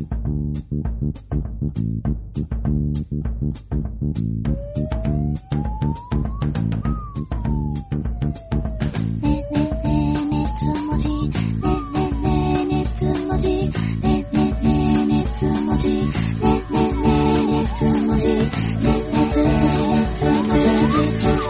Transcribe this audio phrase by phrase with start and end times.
[0.00, 0.06] ね
[9.50, 11.28] ねねねつもじね
[11.92, 13.66] ねねねつもじね
[16.70, 17.12] ねね
[17.46, 18.40] ねつもじね
[18.80, 20.58] ねねねつも
[21.44, 21.49] じ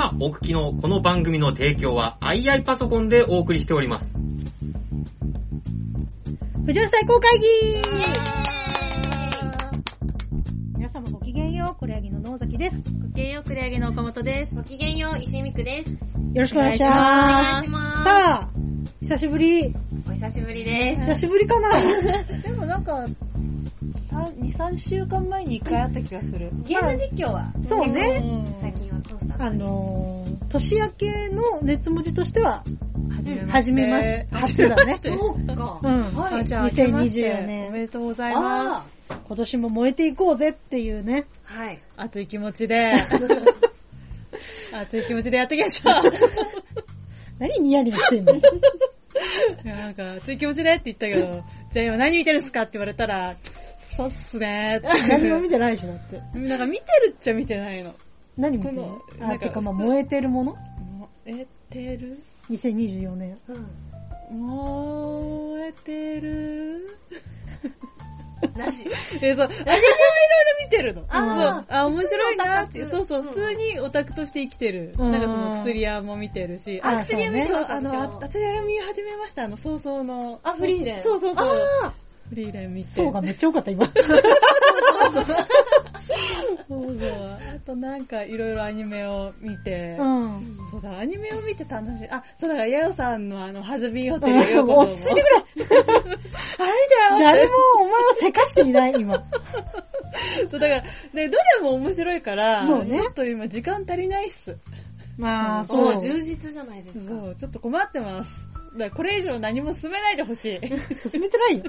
[0.00, 4.16] 今お聞きのこの番組の提供は II パソコンでお送りしております。
[6.64, 7.46] 不純最高会議
[10.78, 12.76] 皆様ごきげんよう、これやぎの野崎です。
[12.76, 14.54] よごきげんよう、くれあげの岡本です。
[14.54, 15.94] ごきげんよう、石井美久です。
[16.34, 17.64] ろしくお願いしお願ます。
[17.64, 18.04] いします。
[18.04, 18.48] さあ、
[19.02, 19.74] 久しぶり。
[20.08, 21.02] お久しぶりです。
[21.02, 21.72] 久しぶりかな
[22.42, 23.04] でもなんか、
[24.10, 26.50] 2、3週間前に1回あった気がする。
[26.64, 28.22] ゲーム実況は、そうね。
[28.48, 28.89] うん最近
[29.38, 29.58] あに。
[29.58, 32.64] のー、年明けの熱文字としては、
[33.10, 34.98] 初めまし初めまして、初だね。
[35.04, 35.80] そうか。
[35.82, 36.14] うん。
[36.14, 37.72] はいあじゃあ、明けまして2024おめ年。
[37.86, 38.84] でとうございまあ
[39.26, 41.26] 今年も燃えていこうぜっていうね。
[41.46, 41.76] ーはい。
[41.76, 41.82] す。
[41.96, 42.92] 熱い気持ちで、
[44.72, 45.94] 熱い気持ちでやっていきましょう。
[47.38, 48.34] 何ニヤニヤしてんの？
[48.36, 48.40] い
[49.64, 51.42] やなんか、熱い気持ちでって言ったけど、
[51.72, 53.36] じゃあ今何見てるんすかって言われたら、
[53.96, 55.08] そうっすねーって。
[55.08, 56.20] 何も見てないし、だって。
[56.38, 57.94] なんか見てるっちゃ見てないの。
[58.40, 58.76] 何見てる？
[58.76, 60.56] のあ、このなんかてかまあ燃えてるもの？
[61.26, 62.18] 燃えてる
[62.50, 63.38] ?2024 年。
[63.48, 63.52] う
[64.34, 64.46] ん。
[64.46, 66.98] 燃えてる？
[68.56, 68.86] なし。
[69.20, 69.80] え、そう、アニメをいろいろ
[70.64, 71.04] 見てるの。
[71.08, 72.78] あーそうあ、面白いなって。
[72.84, 74.94] 普通のそうそう、普通にオタクとして生きてる。
[74.98, 76.80] うんなんかその薬屋も見てるし。
[76.82, 79.44] あ薬屋見てそあの、あ私も薬屋見始めました。
[79.44, 80.40] あの、早々の。
[80.42, 81.02] あ、フリーレン。
[81.02, 81.48] そうそうそう。
[81.84, 81.92] あ
[82.28, 82.90] フリーレン見て。
[82.90, 83.86] そうがめっちゃ多かった、今。
[86.68, 86.98] そうそう。
[86.98, 89.96] あとなんかいろいろアニメを見て。
[89.98, 90.58] うん。
[90.70, 92.10] そうだ、アニメを見て楽しい。
[92.10, 95.22] あ、そうだ、ヤオさんのあの、ハズビーホテルへよも落ち着いてくれ
[95.66, 96.18] あれだよ
[97.18, 99.14] 誰もお前をせかしていない、今。
[100.50, 100.84] そう、だから、
[101.14, 104.56] で、どれも面白いから、そうねちょっと今時間足りないっす。
[105.16, 107.08] まあ、ーそう充実じゃないですか。
[107.08, 108.49] そう、ちょっと困ってます。
[108.76, 110.60] だこれ以上何も進めないでほしい。
[111.10, 111.64] 進めてないよ。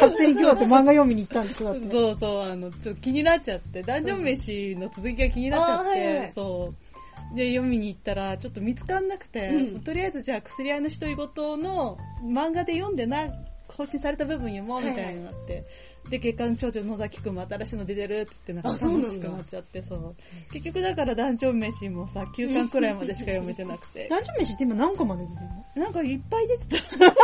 [0.00, 1.90] 勝手に今日だって漫画読みに行ったんでしょ、だって。
[1.90, 6.72] そうそう、あの、ちょっと気になっちゃって、ダンジョン飯の続きが気になっちゃって、はいはいそ
[7.32, 7.36] う。
[7.36, 11.26] で、読みに行ったら、ちょっと見つかんなくて、うんとりあえずじゃあ薬屋の独り言
[11.60, 13.28] の漫画で読んでな、
[13.66, 15.64] 更新された部分読もうみたいになって、
[16.10, 20.14] で、月刊少女野崎くんも新しいの出てるって言って、なんか楽しくなっちゃって、そう。
[20.52, 24.08] 結局だからダンジョン飯もさ、9巻くらいまでしか読めてなくて。
[24.12, 25.84] 男女飯って今何個まで出てるの？
[25.84, 26.64] なんかいっぱい出て
[26.98, 27.14] た。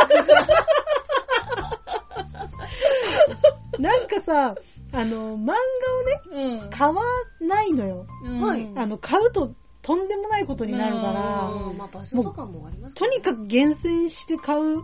[3.79, 4.55] なんかさ、
[4.91, 5.53] あの、漫画
[6.35, 6.69] をね、うん。
[6.69, 7.01] 買わ
[7.39, 8.05] ないのよ。
[8.41, 14.79] はいあの、買うととんでもないことになるから、うんまあ場所とかもありますとにかく厳選して買う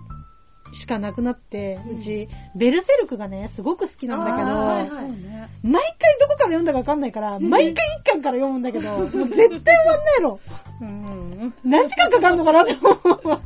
[0.74, 5.50] しかなくなって、うち、ベルセルクがね、すごく好きなんだけど、あーはいはいそうね。
[5.64, 10.40] 毎回どこから読んだかわかんないから、毎回一巻から読むんだけど、もう絶対終わんないの。
[10.82, 11.54] うん。
[11.64, 12.74] 何時間かかんのかなと
[13.24, 13.42] 思う。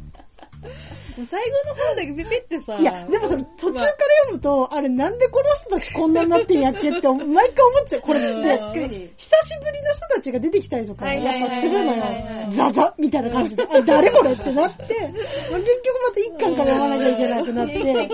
[1.17, 2.75] もう最後の方だけピピってさ。
[2.77, 7.51] いや、でもそれ途中から読むと、あれなんでこの人たちこんなになってんやっけって 毎回思っ
[7.85, 8.01] ちゃう。
[8.01, 9.11] これ確かに。
[9.17, 12.03] 久しぶりの人たちが出てきたりとか、やっぱするのよ。
[12.49, 15.13] ザザみたいな感じで、あ、誰これってなって、
[15.49, 18.09] まあ結局また一巻から読まなきゃいけなくなって。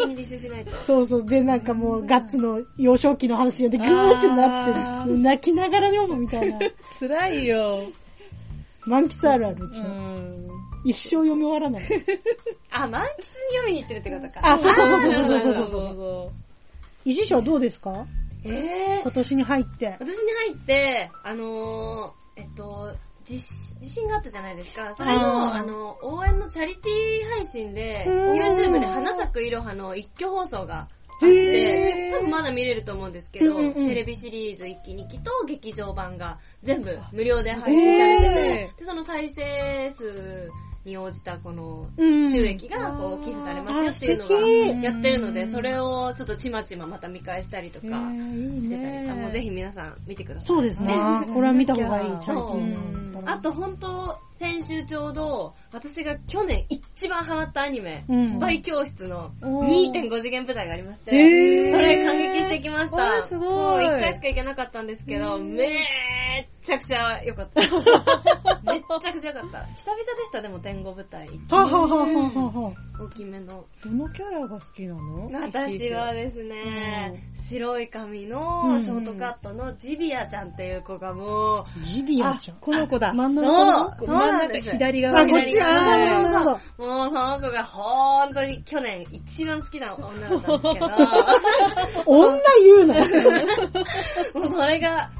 [0.85, 6.59] そうそう、でなんかもうガッツの幼少期の話読んでグーってなあって、泣きながら読むみたいな。
[6.99, 7.79] 辛いよ。
[8.85, 10.56] 満喫あるある、うちうの。
[10.87, 10.89] ん。
[10.89, 11.87] 一生読み終わらない。
[12.71, 13.11] あ、満喫に
[13.55, 14.53] 読みに行ってるってことか。
[14.53, 16.31] あそうそうそうそうそうそうそ
[17.05, 18.05] 維持者はどうですか？
[18.43, 19.87] え今年に入って。
[19.99, 22.93] 私に入って、あのー、えっと、
[23.23, 24.93] 地地震があったじゃないですか。
[24.93, 30.87] それの、あの、応援のチャリティー配信で、うん YouTube で花咲くいろはの一挙放送が
[31.21, 40.49] あっへて、ー多分まだ見れると思うんですけど、うんうんうんテレビシリーズ1期2期と劇場版が全部無料で配信されてて、へで、その再生数
[40.87, 50.47] に応じたこのうん収益がこう寄付されますよっていうのがやってるので、それをちょっとちまちままた見返したりとかしてたり、ねあもうぜひ皆さん見てください。
[50.47, 50.93] そうですね。
[51.33, 52.97] これは見た方がいい、チャリテ。
[53.25, 61.11] あと本当、先週ちょうど、私が去年一番ハマったアニメ、うんスパイ教室のおー2.5次元舞台がありまして、
[61.71, 63.23] それ感激してきました。
[63.27, 67.61] すごいもう1回しか行けなかったんですけど、めっちちゃくちゃ良かった。
[68.69, 69.65] めっちゃくちゃ良かった。
[69.75, 71.27] 久々でした、でも天狗舞台。
[71.49, 73.65] 大きめの。
[73.83, 75.29] どのキャラが好きなの？
[75.31, 82.57] 私はですね、白い髪のショートカットのジビアちゃんっていう子がもう、ジビアちゃん。
[82.59, 83.13] この子だ。
[83.13, 84.69] 真んそ中う、そう真ん中なんです。
[84.69, 86.51] あ、左側にこっち、あー、なるほど、なるほど。
[86.51, 90.87] もうその子がほんとに去年一番好きな女だったんですけど、
[92.05, 92.95] 女言うな。
[94.33, 95.11] もうそれが、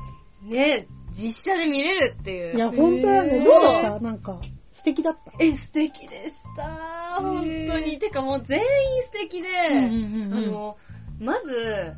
[0.44, 2.56] ね、実写で見れるっていう。
[2.56, 3.44] いや、本当だね。
[3.44, 4.00] どうだった？
[4.00, 4.40] なんか、
[4.78, 5.34] 素敵だった。
[5.40, 7.20] え、素敵でした。
[7.20, 7.98] 本当に。
[7.98, 8.66] てかもう全員
[9.02, 10.78] 素敵で、うんうんうんあの、
[11.20, 11.94] まず、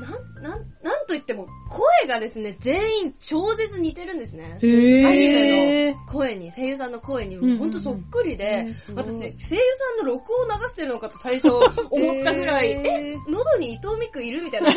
[0.00, 4.58] なん、なん、なんといっても、声がですね、全員超絶似てるんですね。
[4.60, 5.94] へアニメー。
[5.94, 8.66] の声に、声優さんの声にほんとそっくりで、
[8.96, 14.72] 私、声優さんの録音を流してるのかと最初思ったぐらい、え喉に伊藤美久いるみたいな。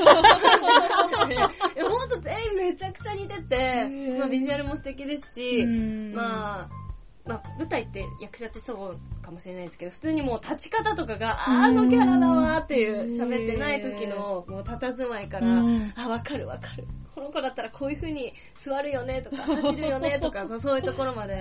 [1.75, 6.84] えほんと全員めちゃくちゃ似てて、ーまあビジュアルも素敵ですし、うんまあ、
[7.25, 15.93] まあ、舞台って役者ってそうかもしれないですけど、普通にもう立ち方とかが、ああのキャラだわーっていう、喋ってない時の、もう佇まいから、うん。
[15.95, 16.85] あ、わかるわかる。
[17.15, 21.35] この子だったらこういう風に座るよねとか、走るよねとか、 そういうところまで、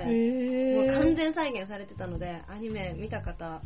[0.77, 3.61] もう完全再現されてたので、アニメ見た方、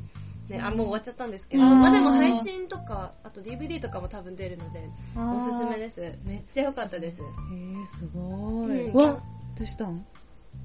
[0.49, 6.01] ね、あ、もう終わっちゃったんですけど、うんまあでも配信とか、あと DVD とかも多分出るので、おすすめです。
[6.25, 7.21] めっちゃ良かったです。
[7.21, 8.87] へーすごい。
[8.87, 8.93] うん。
[8.93, 9.23] うわ、
[9.57, 10.05] どうしたん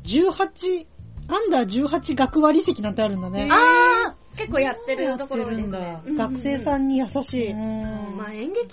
[0.04, 0.88] ？18、
[1.28, 3.50] アンダー18学割席なんてあるんだね。
[3.52, 6.02] あー結構やってるところですね。
[6.06, 7.52] 学生さんに優しい。
[7.52, 8.18] うん。
[8.18, 8.68] まあ演劇っ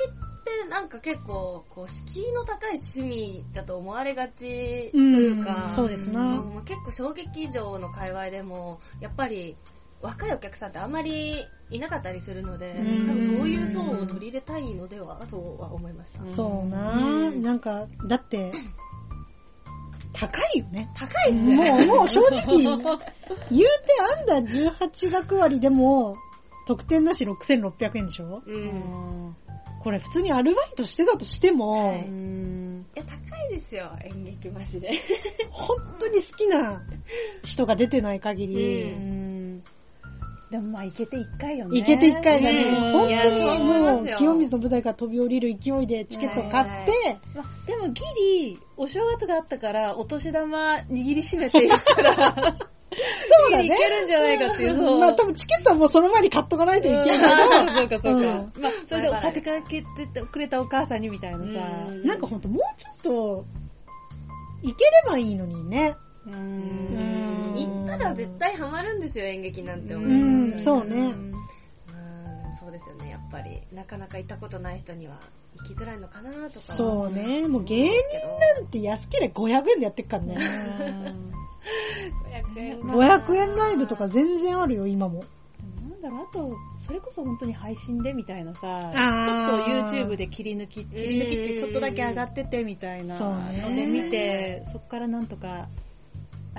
[0.64, 5.76] てなんか結構、こう、敷居の高い趣味だと思われがちというか、うん。
[5.76, 6.42] そうですな。
[6.42, 9.56] まあ、結構小劇場の界隈でも、やっぱり
[10.00, 13.06] 若いお客さんってあんまりいなかったりするので、うん。
[13.06, 16.26] 多分そういう層を取り入れたいのではとは思いました。
[16.26, 17.28] そうな。
[17.28, 17.42] うん。
[17.42, 18.52] なんか、だって、
[20.12, 20.88] 高いよね。
[20.94, 21.70] 高いっすね。
[21.86, 22.88] もう、もう正直、言うて
[24.18, 26.16] アンダー18学割でも、
[26.66, 28.42] 特典なし6600円でしょ？
[28.46, 29.36] うん。
[29.82, 33.14] これ普通にアルバイトしてたとしても、はいうんいや、高
[33.46, 34.90] いですよ、演劇マジで。
[35.50, 36.82] 本当に好きな
[37.42, 39.29] 人が出てない限うり、うん
[40.50, 41.78] でもまあ、いけて一回よね。
[41.78, 42.64] 行けて一回だね。
[42.64, 54.98] うん本当にもう清水の舞台から飛び降りる勢いでチケットを買って、まあでもギリ、お正月があったから、お年玉握りしめていったら、そうだねいけるんじゃないかっていう。
[54.98, 58.28] まあ多分チケットはもうその前に買っとかないといけないけど、うんそうかそうか。
[58.28, 61.44] うんまあ、それで立てかけてくれたお母さんにみたいなさ。
[61.44, 63.44] うんなんかほんともうちょっと、
[64.62, 65.94] 行ければいいのにね。
[66.26, 67.19] ううん
[67.54, 70.62] 行ったら絶対ハマるんですよ、演劇なんて思いうんますよね。
[70.62, 71.32] そうねうん
[72.58, 73.62] そうですよね、やっぱり。
[73.72, 75.18] なかなか行ったことない人には
[75.54, 76.74] 行きづらいのかなとか。
[76.74, 77.46] そうね。
[77.48, 77.92] もう芸人
[78.56, 80.36] なんて安ければ500円でやってっからね。
[82.54, 85.24] 500円500円ライブとか全然あるよ、今も。
[85.82, 95.68] なんだろう、あと、それこそ本当に配信でみたいなさ、ちょっと YouTube で切り抜き、切り抜きってちょっとだけ上がっててみたいなそうねので見て、そっからなんとか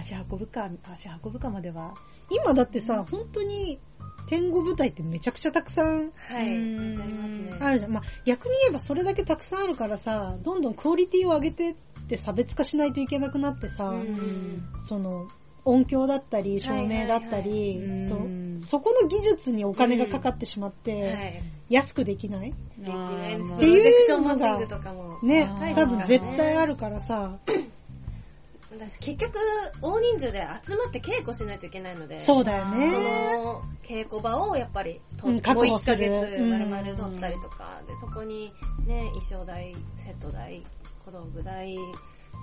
[0.02, 1.94] 足運ぶか、足運ぶかまでは。
[2.30, 3.80] 今だってさ、本当に
[4.28, 7.58] 天狗舞台ってめちゃくちゃたくさんはい、めっちゃありますね。
[7.60, 7.92] あるじゃん。
[7.92, 11.76] まあ、逆に言えばそれだけたくさんあるからさ、どんどんクオリティを上げてっ
[12.08, 15.28] て差別化しないといけなくなってさ、うんその、
[15.64, 21.44] 音響だったり、照明だったり、はいはいはいそうんそこの技術にお金がかかってしまって、はい。
[21.70, 23.48] 安くできないできないです。
[23.48, 25.20] まあっていうプロジェクションマッピングとかも。
[25.24, 27.40] ね多分絶対あるからさ、
[28.72, 29.38] 私結局、
[29.82, 32.20] 大人数で集まって稽古しないといけないので。
[32.20, 32.90] そうだよね。
[33.34, 38.54] その稽古場をやっぱりと、うんもう1確保するヶ月うん丸々取ったりとか、で、そこに
[38.86, 40.64] ね、衣装代、セット代、
[41.06, 41.78] 小道具代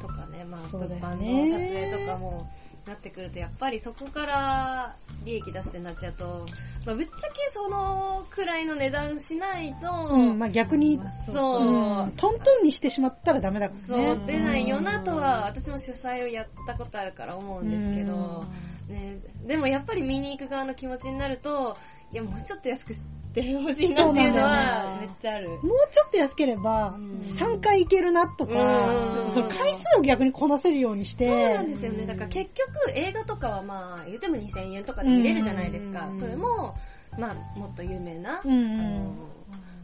[0.01, 2.51] とかね、まあ、物販のね撮影とかも
[2.89, 6.47] なってくると、やっぱりそこから利益出すってなっちゃうと、
[6.87, 12.07] まあ、ぶっちゃけそのくらいの値段しないと、うん、まあ逆に、そう、う。
[12.07, 14.17] ん、トントンにしてしまったらダメだからそう、ね。
[14.27, 18.45] 出ないよなとは、私も主催をやったことあるから思うんですけど、
[18.89, 21.77] ね、でもやっぱり見に行く側の気持ちになると、
[22.11, 22.95] いや、もうちょっと安く
[23.29, 25.49] してほしいなっていうのはめっちゃある。
[25.49, 32.07] もうちょっと安ければ、3回行けるなとうんか、その回数を逆にこなせるようにして、そうなんですよね。
[32.07, 36.11] だから結局映画とかはまあ、言っても2000円とかで見れるじゃないですかう。
[36.11, 36.75] んそれも、
[37.19, 39.13] まあ、もっと有名な、あの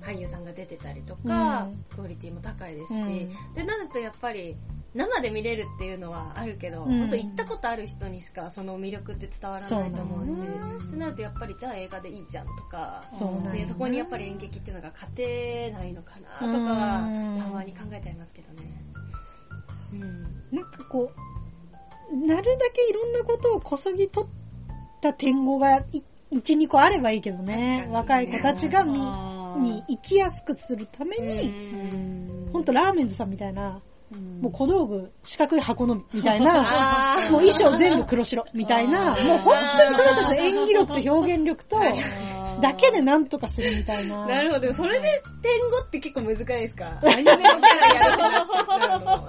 [0.04, 1.84] 俳優さんが出てたりとか、うん。
[1.96, 3.54] クオリティも高いですし、うん。
[3.54, 4.56] で、なるとやっぱり、
[4.94, 7.00] 生で見れるっていうのはあるけど、うん。
[7.00, 10.42] 本当行ったことある人にしかその魅力って伝わらないと思うし、そ
[10.92, 17.40] うなるとやっぱりじゃあ映画でいいじゃんとか、そでそこにやっぱり演劇っていうのが勝てないのかなとか、うん。
[17.42, 18.70] たまに考えちゃいますけどね。
[19.92, 20.22] うん。
[20.56, 21.10] なんかこ
[22.12, 24.30] う、なるだけいろんなことをこそぎ取っ
[25.00, 27.88] た天語がい1、2個あればいいけどね。
[27.90, 28.84] 若い子たちが
[29.58, 31.96] に生きやすくするために、う
[32.48, 33.80] んほんとラーメンズさんみたいな、
[34.12, 41.76] うんもう小道具、四角い箱のみみたいな、 もう衣装全部黒白みたいな、もう本当にその人たちの演技力と表現力と、
[42.60, 44.24] だけでなんとかするみたいな。
[44.26, 44.72] なるほど。
[44.72, 46.84] それで天語って結構難しいですか？
[47.02, 48.28] アニメのキャラやると
[48.78, 49.26] なんか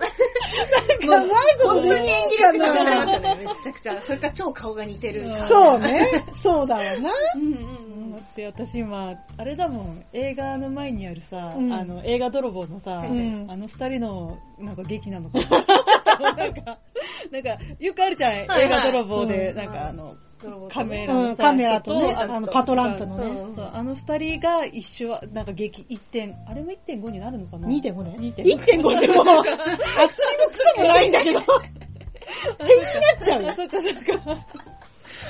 [1.08, 1.30] うまい
[1.64, 2.74] ことできんか演技力が
[3.16, 3.36] な。
[3.36, 4.00] めちゃくちゃ。
[4.02, 5.22] それから超顔が似てる。
[5.48, 6.08] そうね。
[6.44, 7.12] そうだわな。
[7.36, 7.85] うんうんだ
[8.36, 15.46] って私今、あれだもん、映画の前にあるさ、うんあの、映画泥棒のさ、うんあの二人の、なんか劇なのかな。
[16.36, 16.78] なんか、
[17.32, 20.68] なんか、よくあるじゃん、はい映画泥棒で、うんなんかあの、うん。
[20.68, 23.26] カメラのカメラとね、人あの、パトランプのね。
[23.26, 28.16] うんそうあの二人が一緒は、なんか劇1点、あれも1.5になるのかな？2.5ね。
[28.20, 29.16] 2.5 1.5でも、厚みも
[30.52, 31.40] クソもないんだけど、
[32.60, 33.52] 点になっちゃうよ。
[33.54, 34.75] そっかそっか。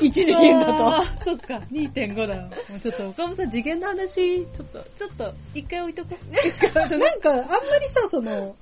[0.02, 1.26] 一次元だと。
[1.26, 2.42] そっか、2.5だよ。
[2.44, 6.26] もうちょっと、岡本さん次元の話、ちょっと、ちょっと、一回置いとこう。
[6.98, 8.56] なんか、あんまりさ、その、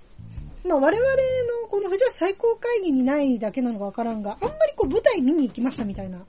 [0.65, 6.19] まあ我々のこの藤橋最高会議にないだけなのかわからんが、あんまりこう舞台見に行きましたみたいな。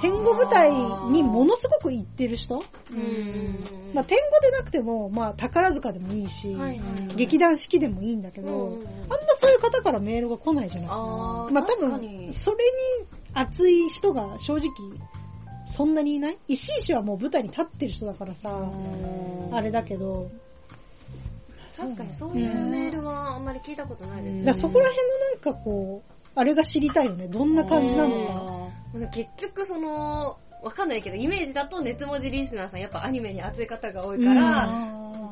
[0.00, 0.70] 天狗舞台
[1.10, 2.62] にものすごく行ってる人？
[2.92, 3.64] うん。
[3.94, 6.80] まあ天狗でなくても、まあ宝塚でもいいし、はいはい
[7.16, 10.86] 劇団四季でもいいんだけど、うんあんまそういう方からメールが来ないじゃない。
[10.88, 12.32] まあ多確か分、に。
[12.32, 12.56] それ
[13.00, 14.70] に熱い人が正直、
[15.66, 16.38] そんなにいない？
[16.48, 18.70] 石井氏はもう舞台に立ってる人だからさ、
[19.52, 20.30] あれだけど、
[21.76, 27.28] 確かにそういうメールはあんまり聞いたことないですだからそこら辺のなんかこう、あれが知りたいよね。
[27.28, 29.08] どんな感じなのか。
[29.10, 34.68] 結局その、わかんないけど、イメージだと熱文字リスナーさんやっぱアニメに熱い方が多いから、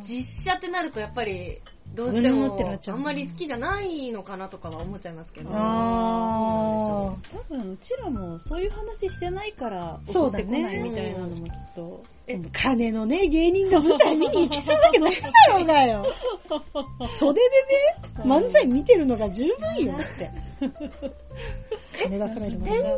[0.00, 1.60] 実写ってなるとやっぱり、
[1.94, 5.50] どうしてもあんまり好きじゃないのかなとかは思っちゃいますけど。
[5.52, 12.02] あ多分、うちらもそういう話してないから、そうだね送ってこないみたいなのもきっと。
[12.28, 16.06] ー金のね、芸人が舞台見に行けるわけないだろうがよ。
[17.08, 17.48] 袖で
[18.22, 20.30] ね、漫才見てるのが十分よって。
[22.00, 22.88] 金出さないとも天狗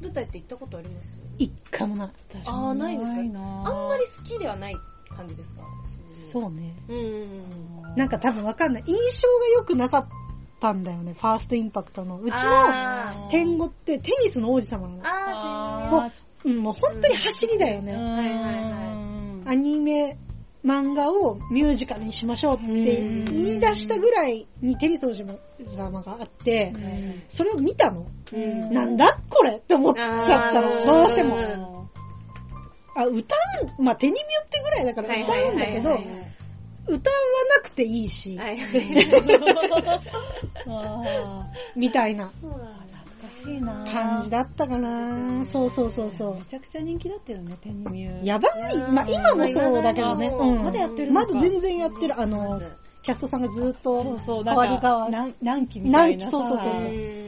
[0.00, 1.18] 舞台って行ったことあります？
[1.36, 2.10] 一回もない。
[2.46, 3.18] あーないんですか？
[3.18, 4.76] あんまり好きではない
[5.18, 5.62] 感じですか？
[6.32, 6.74] そうね。
[6.88, 6.94] う。
[6.94, 8.84] うんうんなんか多分わかんない。
[8.86, 9.02] 印象が
[9.56, 10.06] 良くなかっ
[10.60, 12.20] たんだよね、ファーストインパクトの。
[12.20, 15.00] うちあの天狗ってテニスの王子様なの。
[15.04, 16.12] あも
[16.44, 17.92] う、うん、もう本当に走りだよね。
[17.92, 18.24] はいはい
[19.42, 20.16] はアニメ、
[20.64, 25.24] 漫画をミュージカルにしましょうって言い出したぐらいにテニス王子
[25.76, 26.72] 様があって、
[27.28, 28.06] それを見たの。
[28.70, 29.18] なんだ？
[29.30, 30.84] これって思っちゃったの。
[30.84, 31.88] どうしても。
[33.04, 33.36] うんあ、歌
[33.78, 35.90] う、まあ、手にミュってぐらいだから歌うんだけど
[36.86, 37.16] 歌わ
[37.56, 38.38] なくていいし、
[41.76, 42.30] みたいな
[43.48, 45.44] しいな感じだったかな。
[45.46, 46.42] そうそうそうそうめ。
[46.42, 48.24] ちゃくちゃ人気だったよね、テニミュー。
[48.24, 48.76] やばい。
[48.90, 50.30] まあ、今もそうだけどね。
[50.30, 50.64] まあうん。
[50.64, 52.20] まだやってるまだ全然やってる。
[52.20, 52.60] あの、
[53.02, 55.12] キャストさんがずっとそうそう、わり変わり。
[55.12, 56.38] 何何期みたいなさ。
[56.38, 57.27] 何期そうそうそう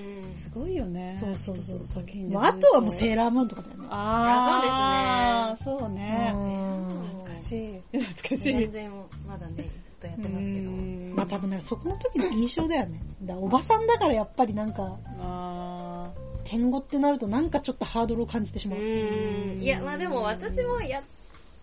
[0.53, 1.17] ごいよね。
[1.19, 3.87] そうそうそう作品ああとはもうセーラームーンとかだよね。
[3.91, 6.33] あー、そうね。
[6.35, 6.89] うん
[7.19, 7.53] 懐かし
[7.93, 7.99] い。
[7.99, 8.71] 懐かしい全。
[8.71, 8.91] 然
[9.27, 9.67] まだね、ずっ
[10.01, 10.71] とやってますけど。
[10.71, 13.01] うんまあ多分ね、そこの時の印象だよね。
[13.23, 16.11] だおばさんだからやっぱりなんか、あ
[16.45, 18.79] 天狗ってなるとなんかちょっとハードルを感じてしまう。
[18.79, 19.61] うん。
[19.61, 21.03] いや、まあでも私もや、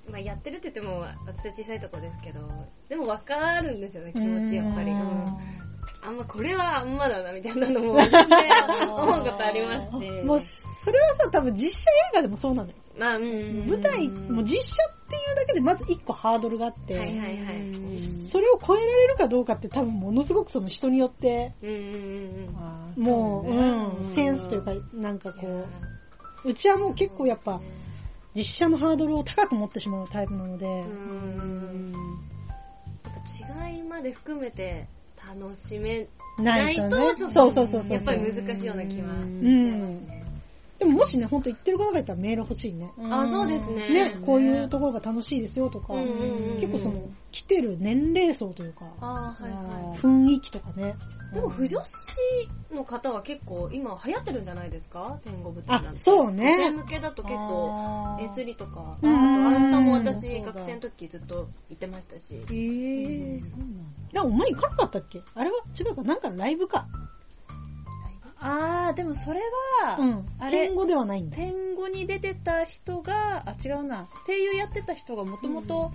[0.09, 2.39] まあやってるって言っても私は小さいとこですけど、
[2.89, 4.91] でもわかるんですよね、気持ちやっぱり。
[6.01, 10.09] あんまこれはあんまだなみたいなのも思うことありますし。
[10.23, 12.75] もう、それはさ、多分実写映画でもそうなのよ。
[12.97, 13.69] まあ、うんうん。
[13.69, 17.87] 舞台、もう実写っていうだけでまず一個ハードルがあって、はいはいはい。
[17.87, 25.35] それを超えられるかどうかって多分ものすごくその人によって、うんうんうんもう、そうん、センスというか、なんかうん。
[25.35, 25.65] こ
[26.45, 27.61] う、うちはもう結構やっぱ、
[28.33, 30.69] 実写のハードルを高く持ってしまうタイプなので、う。
[30.69, 31.67] うん
[33.27, 34.87] 違いまで含めて
[35.17, 36.07] 楽しめ
[36.37, 37.33] ないとちょっ。
[37.33, 37.93] とそうそうそうそう。
[37.93, 40.17] やっぱり難しいような気はしうんちゃいますね。
[40.79, 42.91] でももしね、ほんと言ってる方がいたらメール欲しいね。
[43.09, 43.89] あ、そうですね。
[43.89, 45.93] ね、こういうところが楽しいですよとか、
[46.59, 50.93] 結構その、来てる年齢層というか、あーはいは雰囲気とかね。
[51.31, 51.35] い。
[51.35, 55.19] でも、不女子の方は結構今流行ってるんじゃないですか？
[55.23, 55.97] 天国舞台なんあて。
[55.97, 62.35] そうね女性向けだと結構、S リとか、あアンスタも私だ学生の時ずっと行ってましたし。
[62.35, 64.21] えー、そうなんだ。
[64.21, 65.21] あ、お前行かなかったっけ？
[65.33, 65.57] あれは？
[65.79, 66.87] 違うかなんかライブか。
[68.39, 69.41] あー、でもそれ
[69.83, 70.25] は、うん。
[70.37, 71.35] あれ天語ではないんだ。
[71.35, 74.07] 天語に出てた人が、あ、違うな。
[74.27, 75.91] 声優やってた人がもともと、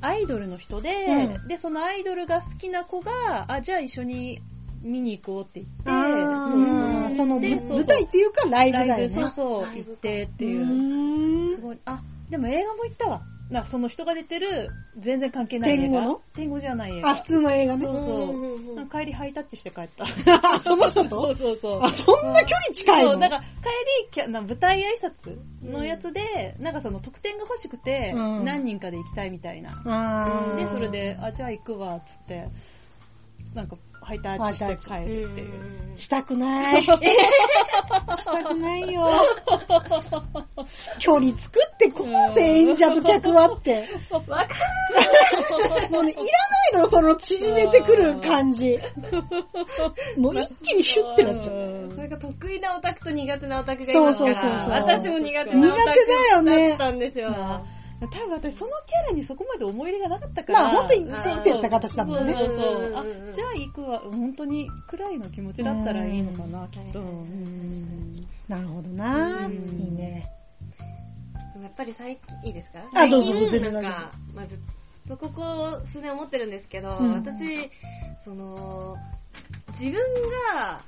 [0.00, 3.10] アイドルの人で、うんで、そのアイドルが好きな子が、
[3.48, 4.40] あ、じゃあ一緒に
[4.82, 9.08] 見に行こうって言って、うーその舞台っていうかライブライブ、だよね。
[9.08, 11.56] そうそう、行ってってういう。
[11.56, 11.78] すごい。
[11.84, 13.22] あ、でも映画も行ったわ。
[13.48, 15.82] なんかその人が出てる、全然関係ない映画。
[15.82, 16.20] 天狗の？
[16.34, 17.10] 天狗じゃない映画。
[17.10, 17.92] あ、普通の映画ねそ。
[17.92, 18.08] うそう。
[18.08, 20.04] うんうんうんなんか帰りハイタッチして帰った。
[20.04, 21.80] あその人そとうそうそう。
[21.82, 23.12] あ、そんな距離近いの？
[23.12, 29.80] そう、なんか帰りキャ、な舞台挨拶のやつで、なんかその特典が欲しくて、うん何人かで行きたいみたいな。
[29.86, 32.48] あーで、それで、あ、じゃあ行くわ、つって、
[33.54, 35.98] なんか、ハイタッチして帰るっていう。
[35.98, 36.82] したくない。
[36.86, 36.96] した
[38.44, 39.10] くないよ。
[41.00, 43.84] 距離作ってこうぜ、演者と客はって。
[44.12, 44.46] わか
[45.90, 46.28] もうね、いらな
[46.70, 48.78] いのよ、その縮めてくる感じ。
[50.16, 51.90] もう一気にシュッてなっちゃう。
[51.90, 54.34] それが得意なオタクと苦手なオタクがいますから。
[54.36, 57.66] そうそうそうそう私も苦手なオタ苦手だよねクだったんですよ。
[57.98, 60.62] 多分私そのキャラにそこまで思い入れがなかったから。
[60.64, 62.34] まあ本当についてった形だもんね。
[62.34, 62.82] そうそうそう。
[62.82, 63.98] うんあ、じゃあ行くわ。
[64.00, 67.00] 本当にくらいの気持ちだったらいいのかな、きっと。
[68.48, 69.46] なるほどな。
[69.46, 69.52] うん。
[69.52, 70.30] いいね。
[71.54, 72.80] でもやっぱり最近、いいですか？
[72.80, 74.58] あ最どうぞどうぞ近、全然なんか、まあ、ずっ
[75.08, 77.14] とここ数年思ってるんですけど、うん。
[77.14, 77.70] 私、
[78.18, 78.96] その、
[79.70, 79.94] 自分
[80.54, 80.80] が、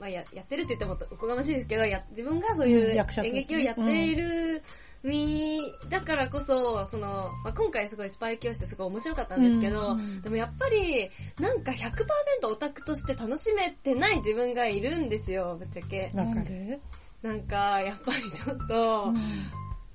[0.00, 4.62] まあ、ややってるって言ってもおこがましいですけど、や自分がそういう演劇をやっている
[5.02, 16.12] 身だからこそ、その、まあ、今回すごいスパイ教室すごい面白かったんですけど、うんでもやっぱり、なんか100%オタクとして楽しめてない自分がいるんですよ、ぶっちゃけ。
[16.14, 16.34] わかる。
[16.34, 16.80] なんで？
[17.22, 19.12] なんか、やっぱりちょっと、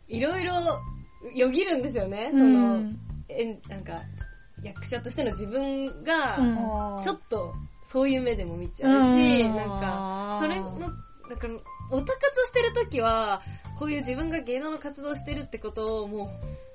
[0.08, 0.82] いろいろ
[1.34, 2.30] よぎるんですよね。
[2.32, 3.00] その、うん
[3.30, 4.02] えなんか、
[4.64, 7.54] 役者としての自分が、うんちょっと、
[7.86, 10.92] そういう目でも見ちゃうし、うんなんか、それの、なん
[11.38, 11.48] か、
[11.92, 13.42] オタ活してる時は、
[13.78, 16.26] こういう自分が芸能の活動してるってことをも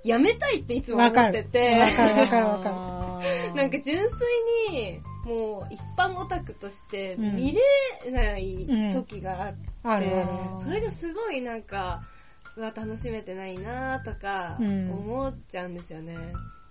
[0.04, 1.06] う、やめたいっていつも思。
[1.08, 3.20] ってて、わかるわかるわかか
[3.54, 4.18] なんか純粋
[4.70, 7.52] に、もう一般オタクとしてうん見
[8.04, 9.70] れない時があって、る。
[9.84, 10.28] あるある。
[10.58, 12.02] それがすごいなんか、
[12.56, 16.16] うわ、楽しめてないなとか、うん思っちゃうんですよね。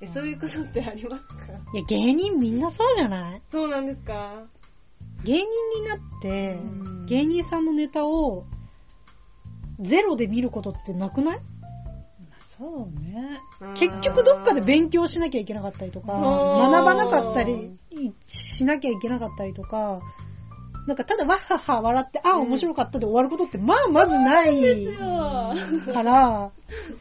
[0.02, 1.36] え、そういうことってありますか？
[1.74, 3.42] いや、芸人みんなそうじゃない？
[3.50, 4.44] そうなんですか？
[5.24, 5.46] 芸人
[5.82, 8.46] になってうん、芸人さんのネタを、
[9.80, 11.40] ゼロで見ることってなくない？
[12.58, 13.42] そうね。
[13.76, 17.72] 結局どっかで勉強しなきゃいけなかったりとか、学ばなかったり
[18.28, 20.00] しなきゃいけなかったりとか、
[20.88, 24.88] なんかただわっはっは笑って、ああ面白かったで終わることってまあまずない
[25.92, 26.52] から、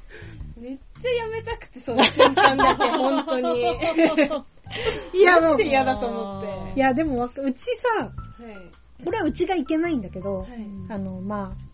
[0.56, 3.64] めっちゃやめたくて、その瞬間だけ、本当に。
[5.12, 6.78] いやもう嫌だと思って。
[6.78, 8.10] いやでもうちさ、は
[8.50, 9.04] い。
[9.04, 10.48] これはうちがいけないんだけど、はい。
[10.88, 11.64] あのまあ、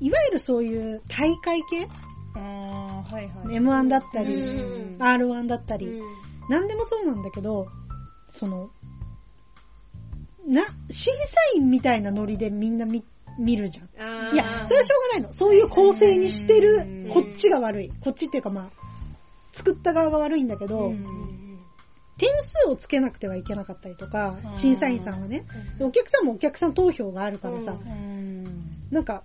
[0.00, 1.88] いわゆるそういう大会系？
[2.34, 3.56] はいはい。
[3.56, 7.68] ?M1 だったり、うん R1 だったり、うんなんでもそうなんだけど、
[8.28, 8.70] その、
[10.44, 13.04] な、審査員みたいなノリでみんな見、
[13.38, 14.34] 見るじゃん。
[14.34, 15.32] いや、それはしょうがないの。
[15.32, 17.92] そういう構成にしてうるん、こっちが悪い。
[18.00, 18.70] こっちっていうかまあ、
[19.52, 21.49] 作った側が悪いんだけど、うん
[22.20, 25.46] 点数をつけなくてはいけなかったりとかう、ん審査員さんはね。
[25.78, 27.74] でお客さんもお客さん投票があるからさ、
[28.90, 29.24] なんか、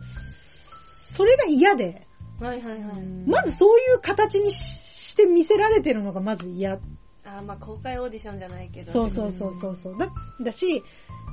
[0.00, 2.06] そそれが嫌で、
[2.40, 3.02] はいはいはい。
[3.26, 4.84] まずそういう形にし
[5.14, 8.90] して見せられてるのがまず嫌あーまあ公開オーディションじゃないけど。
[8.90, 9.98] そうそうそうそうそう。
[9.98, 10.08] だ、
[10.42, 10.82] だし、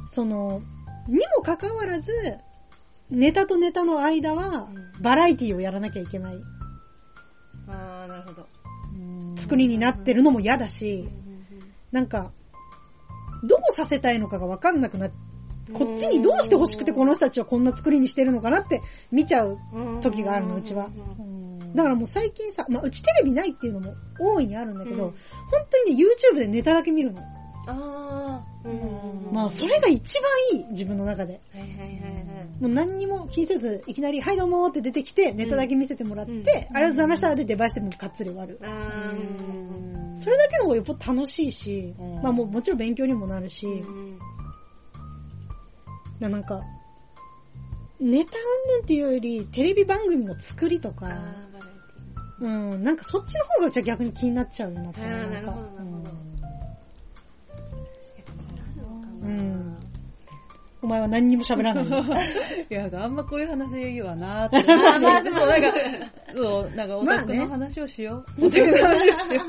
[0.06, 0.62] その、
[1.08, 2.12] にもかかわらず、
[3.10, 6.36] ネタとネタの間はうん、バラエティをやらなきゃいけない
[7.68, 8.48] あーなるほど。
[9.42, 11.10] 作りになってるのも嫌だし、
[11.92, 12.32] なんか、
[13.44, 15.12] どうさせたいのかがわかんなくなっ
[15.74, 19.58] こっちにどうして欲しくてこの人たちはこんな作りにしてるのかなって見ちゃう。
[20.02, 20.90] 時があるのうちは
[21.74, 25.18] だからもう最近さ、まあうちテレビないっていうのも大いにあるんだけど、うん本
[25.70, 27.22] 当にね、YouTube でネタだけ見るの。
[27.68, 30.20] あーうんまあそれが一
[30.52, 31.42] 番いい、自分の中で。
[31.54, 32.62] はいはいはいはい。
[32.62, 38.60] もう何にも気にせず、いきなり、はいどうもって出てきて、ネタだけ見せてもらって、うんありがとうございましたで出囃子でもうがっつり終わる。
[40.16, 44.20] それだけの方がよっぽど楽しいし、うんまあもうもちろん勉強にもなるし、うん
[46.20, 46.62] ななんか、
[48.00, 51.10] ネタ云々っていうより、テレビ番組の作りとか、
[52.40, 55.24] うん、なんかそっちの方がうちは逆に気になっちゃうよなったィー。
[55.24, 56.31] あーなるほどなるほど。
[59.22, 59.78] うん。
[60.84, 62.00] お前は何にも喋らないの？
[62.02, 62.04] い
[62.70, 64.64] や、あんまこういう話言うわなーって。
[64.76, 65.72] まあまあでもなんか、
[66.36, 68.46] そう、なんかオタクの話をしよう。
[68.48, 69.42] オタクの話をしよ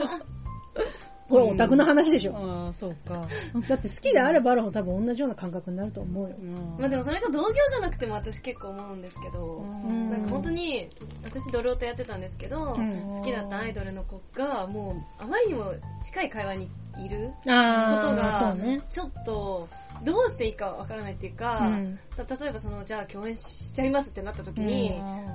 [1.32, 2.36] これオタクの話でしょ。
[2.36, 3.26] ああ、そうか。
[3.66, 6.36] だって好きであればあるほど多分同じような感覚になると思うよ。
[6.78, 10.90] まあでもそれが同業じゃなくても私結構思うんですけど、んなんか本当に、
[11.24, 18.54] 私ドルオタやってたんですけど、ん好きだったアイドルの子が、もう、あまりにも近い会話にいるあことが。
[18.86, 19.66] ちょっと、
[20.04, 24.90] どうしていいかわからないっていうか、うんた例えばその、じゃあ共演しちゃいますってなった時に、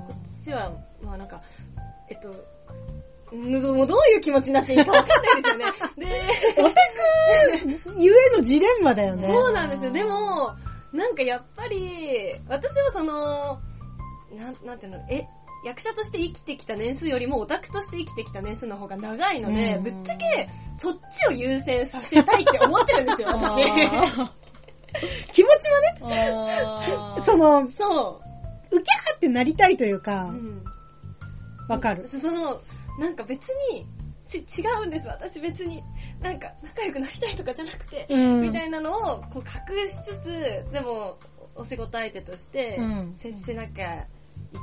[0.08, 1.42] こっちは、まあなんか、
[2.08, 2.36] えっと、うん
[3.32, 5.66] もうどういう気持ちになっていいかわかんないですよね。
[7.96, 9.28] で、ゆえのジレンマだよね。
[9.28, 9.92] そうなんですよ。
[9.92, 10.56] でも、
[10.94, 13.60] なんかやっぱり、私はその、
[14.34, 15.28] なん、なんていうの、え、
[15.66, 23.66] 役者として生きてきた年数よりもオタクとして生きてきた年数の方が長いので、うんぶっちゃけそっちを優先させたいって思ってるんですよ、私。
[25.32, 26.32] 気持ちはね、
[26.66, 26.80] あ
[27.26, 28.22] その、そ
[28.72, 30.28] ウキャーってなりたいというかう。
[30.30, 30.63] う、ん。
[31.68, 32.08] わかる。
[32.08, 32.62] その、
[32.98, 33.86] なんか別に、
[34.28, 35.84] ち、違うんです、私別に。
[36.22, 41.18] なんか、仲良くなりたいとかじゃなくて、うんみたいなのを、こう隠しつつ、でも、
[41.56, 44.06] お仕事相手としてうん、接しなきゃい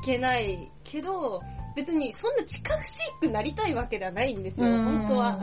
[0.04, 1.42] けないけど、
[1.74, 5.40] 別にそんな近しくなりたいわけではないんですよ、うん本当は。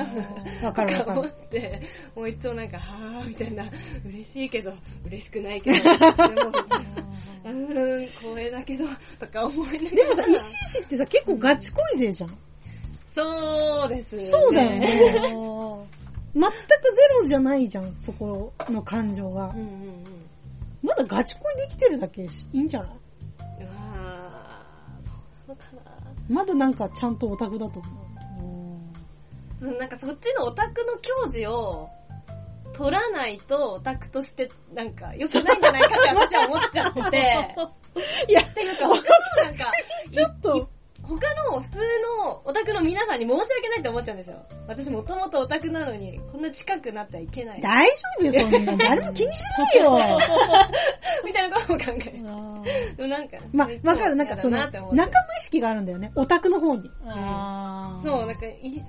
[0.64, 1.32] わかるわか 思っる。
[1.50, 1.82] て、
[2.16, 3.66] もういつもなんか、はぁーみたいな、
[4.06, 4.72] 嬉しいけど、
[5.06, 8.86] 嬉しくないけど、 うーん、光栄だけど、
[9.20, 9.92] とか思いながら。
[9.96, 12.38] でもさ、石石ってさ、結構ガチ恋勢じゃん。
[13.14, 14.26] そうです、ね。
[14.26, 14.88] そうだよね。
[16.34, 16.50] 全くゼ
[17.22, 19.58] ロじゃないじゃん、そこの感情がうん。
[19.58, 20.04] うんうん。
[20.82, 22.90] まだガチ恋できてるだけしいいんじゃない？
[22.90, 25.12] うわーそ
[25.48, 25.82] うなのかな
[26.30, 27.90] まだなんかちゃんとオタクだと思
[29.62, 31.88] うんなんかそっちのオタクの矜持を
[32.74, 37.56] 取らないとオタクとしてなんか良くないんじゃないかって私は思っちゃってて。
[37.58, 37.62] う。
[38.32, 39.04] いや、っていうか他の
[39.44, 39.72] なんか、
[40.12, 40.70] ちょっと、
[41.20, 41.80] 他の普通
[42.20, 44.46] のオタクの皆さんに申し訳ないって思っちゃうんですよ。
[44.68, 47.62] 私もともとオタクなのに、こんな近くなってはいけない。
[47.62, 48.78] 大丈夫よ、そんな。
[48.78, 50.00] 誰も気にしないよ。
[51.26, 52.96] みたいなことも考える。
[52.96, 56.12] でもなんか、まあ、わかる、なんかその、仲間意識があるんだよね。
[56.16, 56.90] オタクの方に。
[58.02, 58.84] そう、なんか、い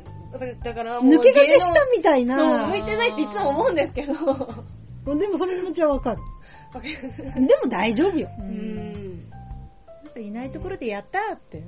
[0.63, 2.67] だからもう抜け駆けした芸みたい能そう、な。
[2.69, 4.15] 向いてないっていつも思うんですけど。
[5.19, 6.19] でもその気持ちはわかる。
[7.35, 8.29] でも大丈夫よ。
[8.39, 8.43] う。
[8.43, 9.12] うん
[10.21, 10.23] ん。
[10.23, 11.59] なんかいないところでやったーって。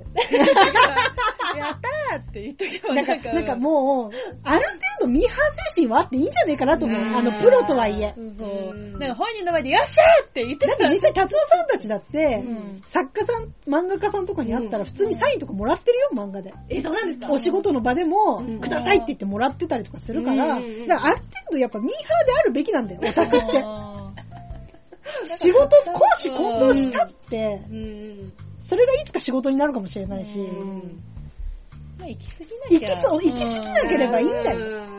[1.55, 1.79] やっ
[2.09, 4.11] たーって言っとけばだから、なんかもう、
[4.43, 5.37] ある程度ミーハー
[5.75, 7.01] 精神はあっていいんじゃねえかなと思う。
[7.01, 8.13] うんあの、プロとはいえ。
[8.37, 8.73] そうう。
[8.73, 16.53] んなんか本人の前でよっしゃーって言ってただって実際、達夫さんたちだって、うん作家さん、漫画家さんとかに会ったら普通にサインとかもらってるよ、漫画で。
[16.69, 17.31] え、そうなんですか？
[17.33, 23.63] お仕事の場でもうん、くださいって言ってもらってたりとかするから、だからある程度やっぱミーハーであるべきなんだよ、オタクって。
[25.05, 28.33] あ仕事、公私混同したって、うん。
[28.59, 30.39] それがいつか仕事になるかもしれないし、
[31.97, 34.29] まあ行き過ぎな行き行き過ぎなければいいん。
[34.43, 34.95] だよ。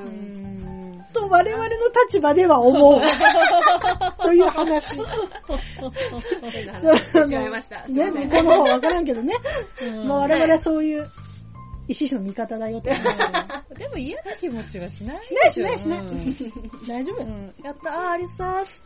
[1.16, 1.70] と我々の
[2.04, 3.00] 立場では思う。
[4.22, 4.96] という話。
[6.52, 7.88] 変な話してしまいました。
[7.88, 9.04] ね、向こうの方わからん。
[9.04, 9.34] けどね。
[9.82, 10.08] うん。
[10.08, 11.10] まあ我々はそういう、
[11.88, 13.24] 石師の味方だよって話で。
[13.78, 16.36] でも嫌な気持ちはしないしないしないしないうん
[16.88, 17.26] 大丈夫よ。
[17.26, 18.82] うんやったー、ありさーす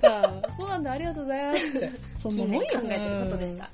[0.00, 1.90] さ、 そうなんだ、ありがとうございますって。
[2.16, 2.66] そんなもんよ考。
[2.84, 3.70] えてることでした。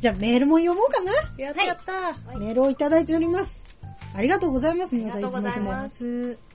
[0.00, 1.12] じゃあメールも読もうかな。
[1.38, 2.38] やったやったー。
[2.38, 3.62] メールをいただいております。
[4.14, 5.18] ありがとうございます、皆さん。
[5.18, 6.52] ありがとうございまつもいつも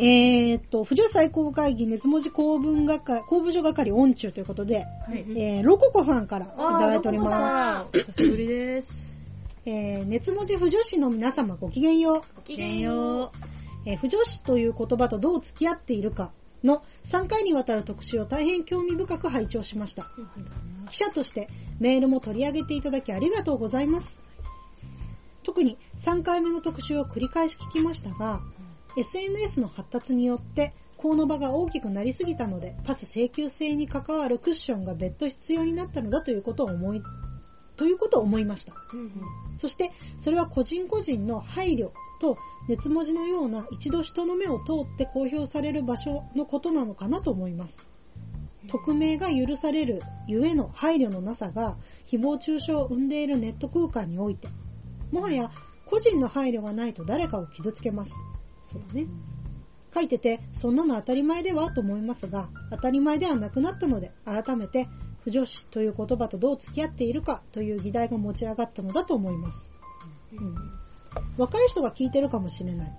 [0.00, 5.26] えーっと、富士最高会議熱文字公文係、公文書係音中ということで、はい。
[5.36, 7.34] えー、ロココさんからいただいております。
[7.34, 9.07] あー、 久しぶりです。
[9.70, 12.22] えー、熱文字不女子の皆様ごきげんよう。
[12.36, 13.30] ごきげんよ
[13.84, 16.32] えー不女子という言葉とどう付き合っているか
[16.64, 20.08] の3回にわたる特集を大変興味深く拝聴しました。
[20.88, 21.50] 記者として
[21.80, 24.18] メールも取り上げていただきありがとうございます。
[25.42, 28.40] 特に3回目の特集を繰り返し聞きましたが、
[28.96, 37.02] SNS の発達によって、この場が大きくなりすぎたので、パス請求制に関わるクッションが別途必要になったのだということを思い、
[37.78, 38.74] ということを思いました。
[39.56, 42.36] そして、それは個人個人の配慮と
[42.68, 47.86] 熱文字のような一度人の目を通って公表される場所のことなのかなと思います。
[48.66, 54.48] 匿名が許されるゆえの配慮のなさが誹謗中傷を生んでいるネット空間において、
[55.10, 55.50] もはや
[55.86, 58.12] 個人の配慮がないと誰かを傷つけます。
[58.62, 59.06] そうだね。
[59.94, 64.88] 書いてて、そんなの当たり前ではと思いますが、当たり前ではなくなったので、改めて、
[65.24, 69.72] 不女子という言葉とどう付き合っているかという議題が持ち上がったのだと思います。
[70.32, 70.54] うん、
[71.36, 72.98] 若い人が聞いてるかもしれない。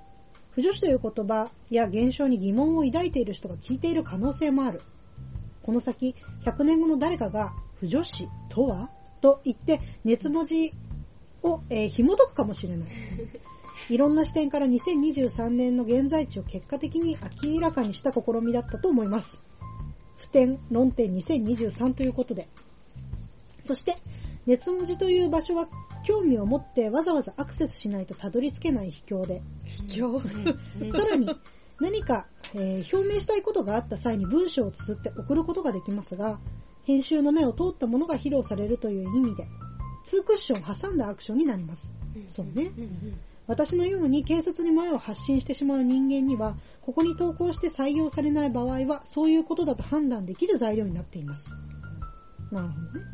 [0.52, 4.82] 不女子という言葉や現象に疑問を抱いている人が聞いている可能性もある。
[5.62, 8.90] この先、100年後の誰かが、不女子とは
[9.22, 10.74] と言って、熱文字
[11.44, 12.90] を、えー紐解くかもしれない。
[13.90, 19.42] いろんな視点から2023年の現在地を結果的に明らかにした試みだったと思います。
[20.20, 22.48] 普天論点2023ということで。
[23.62, 23.98] そして、
[24.46, 25.68] 熱文字という場所は
[26.04, 30.92] 興味を持ってわざわざアクセスしないとたどり着けない秘境で、卑怯。
[30.92, 31.30] さらに
[31.80, 36.40] 何か、えー表明したいことがあった際に文章を綴って送ることができますが、
[36.84, 39.48] 編集の目を通ったものが披露されるという意味で、
[40.06, 41.94] 2クッションを挟んだアクションになります。
[42.28, 42.72] そうね。
[43.50, 51.50] 私のように軽率に前を発信してしまう人間には、ここに投稿して採用されない場合は、そういうことだと判断できる材料になっています。
[52.52, 53.06] なるほどね。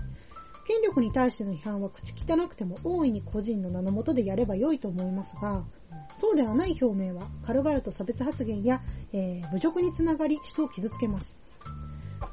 [0.67, 5.63] 権力に対しての批判は口汚くても大いに個人の名のもとでやれば良いと思いますが、
[6.13, 8.82] そうではない表明は軽々と差別発言や、
[9.13, 11.39] えー侮辱につながり人を傷つけます。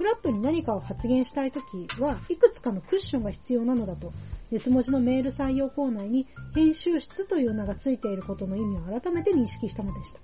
[0.02, 4.12] フラットに何かを発言したいときは、いくつかのクッションが必要なのだと、
[4.50, 10.18] 熱文字のメール採用コーナーに編集室という名がついていることの意味を改めて認識したのでした。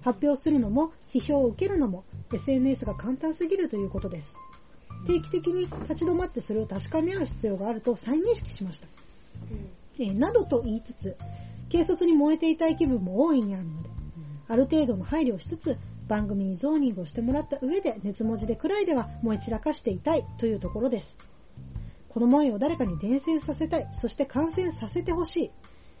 [0.00, 4.34] 発表するのも、批評を受けるのも、SNS が簡単すぎるということです。
[5.06, 8.88] 定期的に立ち止まってそれを確かめ合う必要があると再認識しました。
[9.98, 11.14] えーなどと言いつつ、
[11.70, 13.90] 軽率に燃えていたい気分も大いにあるので、
[14.48, 15.76] ある程度の配慮をしつつ、
[16.08, 21.18] 番組にゾーニングをしてもらった上で熱文字でくらいでは燃え散らかしていたいというところです。
[22.08, 25.50] この萌えを誰かに伝染させたい、そして感染させてほしい。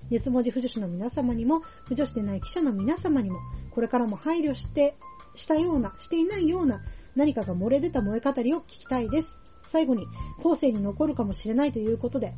[0.08, 3.38] 熱文字不女子の皆様にも、不女子でない記者の皆様にも、
[3.70, 4.96] これからも配慮して、
[5.34, 6.80] したような、していないような、
[7.16, 9.38] 何かが漏れ出た燃え語りを聞きたいです。
[9.66, 10.06] 最後に、
[10.42, 12.32] 後世に残るかもしれないということで、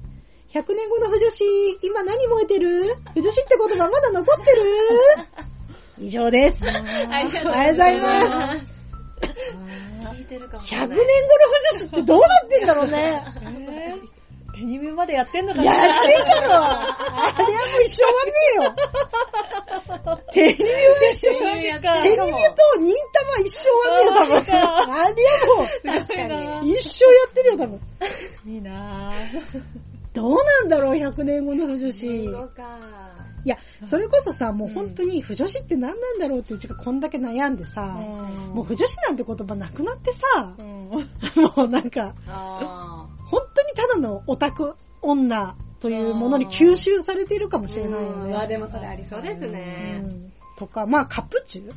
[0.48, 1.44] 100年後の不女子、
[1.82, 2.96] 今何燃えてる？
[3.14, 4.64] 不女子って言葉まだ残ってる？
[6.00, 6.60] 以上です。
[6.64, 6.70] あ
[7.22, 8.78] りがとうございます。
[10.18, 11.08] 聞いてるかもし100年後のれない。
[11.08, 13.24] 不女子ってどうなってんだろうね。
[13.42, 14.18] えー
[14.58, 16.82] 手に目までやってんのかやなってんだろあ
[17.38, 18.74] れはもう一生終わんねえよ。
[20.32, 20.68] テレビは
[21.12, 21.80] 一生終わんねえよ。
[21.80, 22.26] かテレビと
[22.80, 24.36] 忍たま一生終わんねえよ、多分。
[24.94, 26.24] あれはもう、確か
[26.64, 27.80] 一生やってるよ、多分。
[28.44, 28.54] に。
[28.54, 29.62] いいなぁ。
[30.12, 32.28] どうなんだろう、100年後の不女子。
[33.48, 37.80] いや、それこそさ、もう本当に不女子って何なんだろうってうちがこんだけ悩んでさ、
[38.52, 40.90] もう不女子なんて言葉なくなってさ、うん。
[41.56, 48.32] もうなんか、あ本当にただのオタク女というものに吸収されているかもしれないよね。
[48.34, 49.96] まあでもそれありそうですうね。
[50.06, 51.72] んとか、まあカプチュ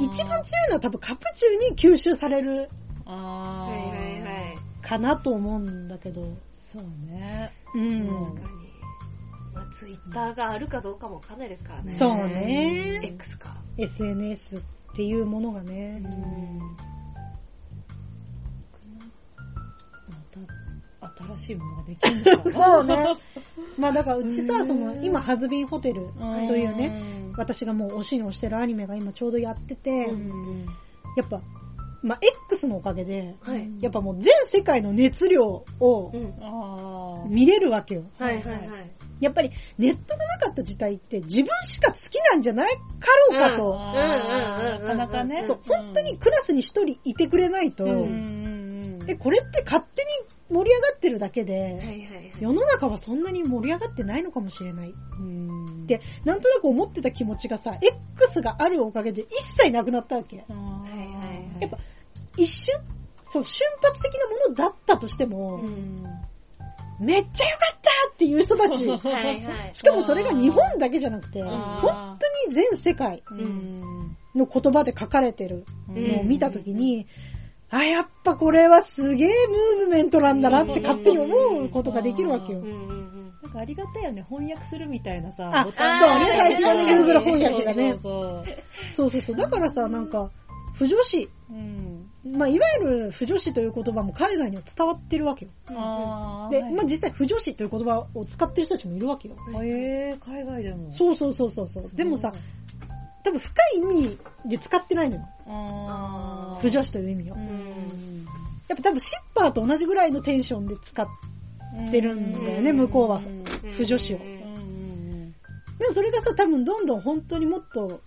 [0.00, 2.68] 一番強いのは多分カプチュに吸収される
[3.04, 4.58] あーはいはいはい。
[4.80, 6.22] かなと思うんだけど。
[6.54, 7.52] そうね。
[7.74, 8.06] うん。
[8.06, 8.67] 確かに。
[9.58, 11.92] まあツイッターがあるかどうかもわかんないですからね。
[11.92, 13.00] そうね。
[13.02, 13.56] X か。
[13.76, 14.60] SNS っ
[14.94, 16.00] ていうものがね。
[21.00, 23.06] また新しいものができるのかなそうね。
[23.76, 26.06] まあだからうちさ、その、今、ハズビンホテル
[26.46, 27.02] というね、ね。
[27.36, 30.66] 私がもう推しに推してるアニメが今ちょうどやってて、うん
[31.16, 31.40] やっぱ、
[32.02, 33.68] まあ X のおかげで、はい。
[33.80, 36.12] やっぱもう全世界の熱量を
[37.28, 38.04] 見れるわけよ。
[38.18, 38.68] はいはいはい。
[39.20, 42.82] やっぱりネットがなかった時代って自分しか好きなんじゃないか
[43.30, 45.42] ろうかと、あうんうんうんうんーなかなかね。
[45.42, 47.86] そう、本当にクラスに一人いてくれないと。
[49.08, 50.10] え、これって勝手に
[50.50, 52.28] 盛り上がってるだけで。
[52.40, 54.94] 世の中はそんなに盛り上がってないのかもしれない。
[55.18, 60.44] うんで、なんとなく思ってた気持ちがさ、X があるおかげで一切なくなったわけ。
[61.60, 61.78] やっぱ、
[62.36, 62.74] 一瞬、
[63.24, 66.04] そう、瞬発的なものだったとしても、うん
[67.00, 68.86] めっちゃ良かったっていう人たち。
[68.88, 69.70] はいはい。
[69.72, 74.16] しかもそれが日本だけじゃなくて、本当に全世界うん。
[74.34, 76.08] の言葉で書かれてるうん。
[76.08, 77.06] のを見たときに、
[77.70, 82.60] あ、やっぱこれはすげえムーブメントなんだなって勝手に思うことができるわけよ。
[82.60, 87.90] なんかありがたいよね、翻訳するみたいなさ、あそうねが最近 Google 翻訳がね。
[87.92, 88.44] そうそう。
[88.92, 89.36] そうそうそう。
[89.36, 90.30] だからさ、なんか、
[90.74, 92.10] 不女子、うん。
[92.36, 95.50] まあ、いわゆる不女子という言葉も海外には伝わってるわけよ。
[95.68, 99.36] で、あーはいまあ、実際不女子という言葉を使ってる人たちもいるわけよ。
[99.62, 100.90] へー海外でも。
[100.92, 101.90] そうそうそうそうそう。
[101.94, 102.32] でもさ、
[103.24, 105.22] 多分深い意味で使ってないのよ。
[105.46, 107.34] あー不女子という意味を。
[107.34, 108.26] うやっん。
[108.68, 111.06] ぱ多分シッパーと同じぐらいのテンションで使っ
[111.88, 113.16] ってるんだよね、うん向こうは。
[113.16, 114.18] うん不女子を
[115.78, 118.00] でもそれがさ、多分どんどん本当にもっと、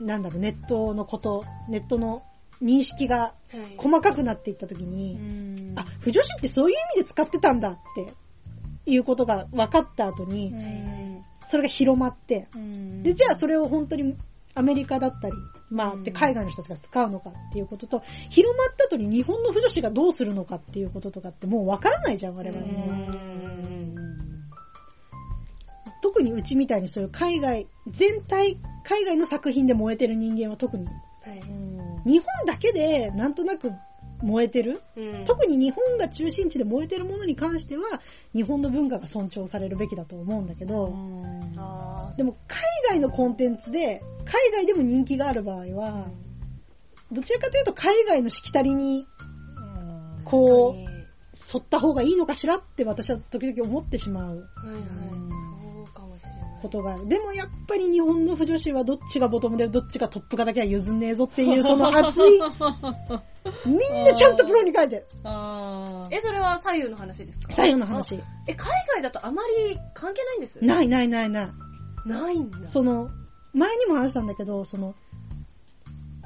[0.00, 2.22] なんだろう、ネットのこと、ネットの
[2.62, 3.74] 認識がはい。
[3.78, 5.78] 細かくなっていった時うに、ん。
[5.78, 8.12] あ、不女子ってそういう意味で使ってたんだって、
[8.86, 13.02] いうことが分かった後に、うんそれが広まって、うん。
[13.02, 14.14] で、じゃあそれを本当に
[14.54, 15.34] アメリカだったり、
[15.70, 16.02] まあ、うん。
[16.02, 23.37] で海外の人たちが使うのかっていうことと、広まった後に日本の不女子がどうするのかっていうこととかってもう分からないじゃん、我々には。
[26.02, 30.92] うん特にうちみたいにそういう海外、全体、海外の作品で燃えてる人間は特に、は
[31.32, 31.42] い。
[32.08, 33.72] 日本だけでなんとなく
[34.22, 35.24] 燃えてる、うん。
[35.24, 38.00] 特に日本が中心地で燃えてるものに関しては、
[38.34, 40.94] 日本の文化が尊重されるべきだと思うんだけど、
[41.56, 46.06] あでも海外のコンテンツで、海外でも人気がある場合は、
[47.10, 50.88] どちらかというと海外のしきたりに、ーこう、
[51.54, 54.36] 沿った方がいいのかしらって私は時々思ってしまう。
[54.36, 55.57] にはいはい。
[56.58, 57.08] ことがある。
[57.08, 62.40] でもやっぱり日本の不女子はどっちがボトムでどっちがトップかだけは譲んねえぞっていうその熱い、
[63.66, 65.06] みんなちゃんとプロに書いてる。
[66.10, 67.52] え、それは左右の話ですか？
[67.52, 68.16] 左右の話。
[68.16, 70.64] あえ、海外だとあまり関係ないんです？
[70.64, 71.48] ないないないない。
[72.06, 72.66] ないんだ。
[72.66, 73.10] その、
[73.52, 74.94] 前にも話したんだけど、その、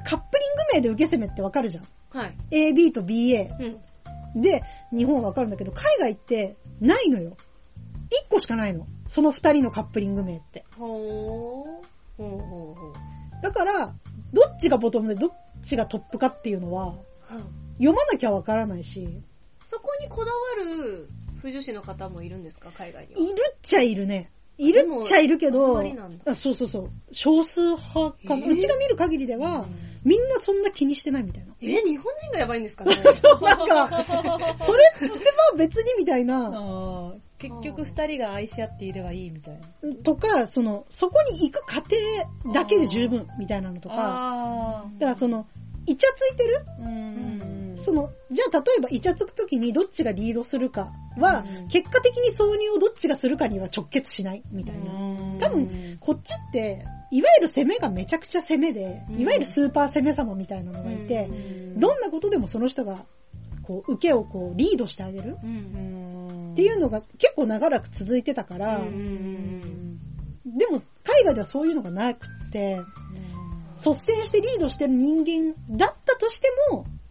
[0.05, 1.85] カップリング名で受け攻めってわかるじゃん。
[2.09, 2.35] はい。
[2.51, 3.49] A, B と BA。
[4.35, 4.41] うん。
[4.41, 4.63] で、
[4.95, 7.37] 日本はわかるんだけど、海外ってないのよ。
[8.09, 8.85] 一個しかないの。
[9.13, 10.65] その二人のカップリング名って。
[10.75, 10.87] ほー。
[10.87, 11.83] ほ
[12.17, 13.43] うほうほう。
[13.43, 13.93] だから、
[14.33, 16.97] どっちがボトムでどっちがトップかっていうのは、はい
[17.77, 19.07] 読まなきゃわからないし、
[19.65, 21.07] そこにこだわる
[21.39, 22.71] 不女子の方もいるんですか？
[22.75, 23.19] 海外には。
[23.21, 24.31] いるっちゃいるね。
[24.57, 25.79] いるっちゃいるけど、
[26.25, 26.89] あそうそうそう。
[27.11, 28.53] 少数派かな、えー。
[28.53, 29.65] うちが見る限りでは、
[30.03, 31.53] みんなそんな気にしてないみたいな。
[31.61, 32.95] え、日本人がやばいんですかね？
[33.41, 34.05] なんか、
[34.57, 35.15] それってま
[35.53, 39.95] あ別にみたいな、結局二人が愛し合っていればいいみたいな。
[40.03, 41.95] とか、その、そこに行く過程
[42.53, 45.45] だけで十分みたいなのとか、あだからその、
[45.85, 46.65] イチャついてる？
[46.79, 47.32] ーうん
[47.83, 51.67] その、じゃあ例えばイチャつくときにどっちがリードするかは、うん。
[51.67, 54.91] 結果的に挿入をどっちがするかには直結しないみたいな。
[54.91, 55.37] うん。
[55.39, 59.19] 多分、こっちって、いわゆる攻めがめちゃくちゃ攻めで、うん。
[59.19, 61.33] いわゆるスーパー攻め様みたいなのがいて、う
[61.77, 61.79] ん。
[61.79, 63.05] どんなことでもその人が、
[63.61, 65.37] こう、受けをこう、リードしてあげる
[66.53, 68.79] っていうのが結構長らく続いてたから、
[70.45, 72.81] でも海外ではそういうのがなくって、
[73.75, 77.02] 率先してリードしてる人間だったとしても、うん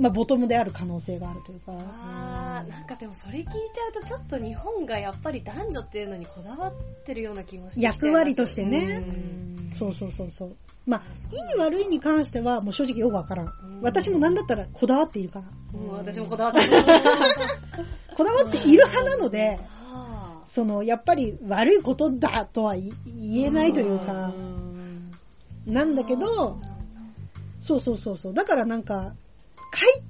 [0.00, 6.72] まあボトムである可能性があるというか、あー、なんかでもそれ聞いちゃうとちょっと日本がやっぱり男女っていうのにこだわっ
[7.04, 10.56] てるような気もして役割としてねうんそうそうそうそう。
[10.86, 13.46] まあ、いい悪いに関してはもう正直よくわからん。
[13.46, 13.50] ん
[13.82, 15.78] 私もなんだったらこだわっているから。
[15.78, 16.70] もう私もこだわってる。
[18.16, 24.32] こだわっている派なので、あその、やっぱり悪いことだとは言言えないというか、
[25.66, 26.58] なんだけど、
[27.60, 28.34] そうそうそうそう。
[28.34, 29.14] だからなんか、
[29.72, 30.02] 書い、書い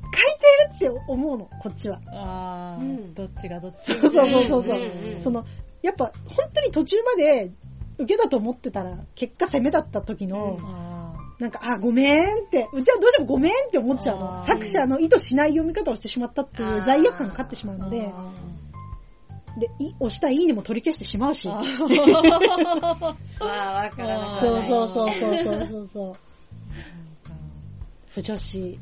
[0.79, 2.01] てるって思うの、こっちは。
[2.09, 3.94] あーうんどっちがどっち？
[3.94, 5.44] そうそうそうそうそううんうんその、
[5.83, 7.51] やっぱ本当に途中まで
[7.99, 11.01] 受けだと思ってたら、結果攻めだった時の、あ
[11.38, 14.38] なんか、あ、ごめんって、うちはどうしてもごめんって思っちゃうの。
[14.44, 18.31] 作者の意図しない読み方をしてしまったっていう罪悪感が勝ってしまうーので、あ
[19.59, 21.49] で、い押したいいねも取り消してしまうし。
[21.49, 23.16] ーああ。
[23.40, 26.14] ああ、わからないそうそうそうそうそうそう。
[28.09, 28.79] 不女子ー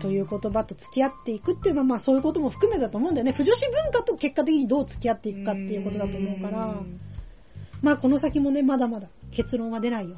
[0.00, 3.32] という言葉と付き合っていくっていうのはまあそういうことも含めだと思うんだよね。
[3.32, 6.74] 不女子文化と結果的にどう付き合っていくかっていうことだと思うから、
[7.82, 10.16] まあこの先もね、まだまだ結論は出ないよ。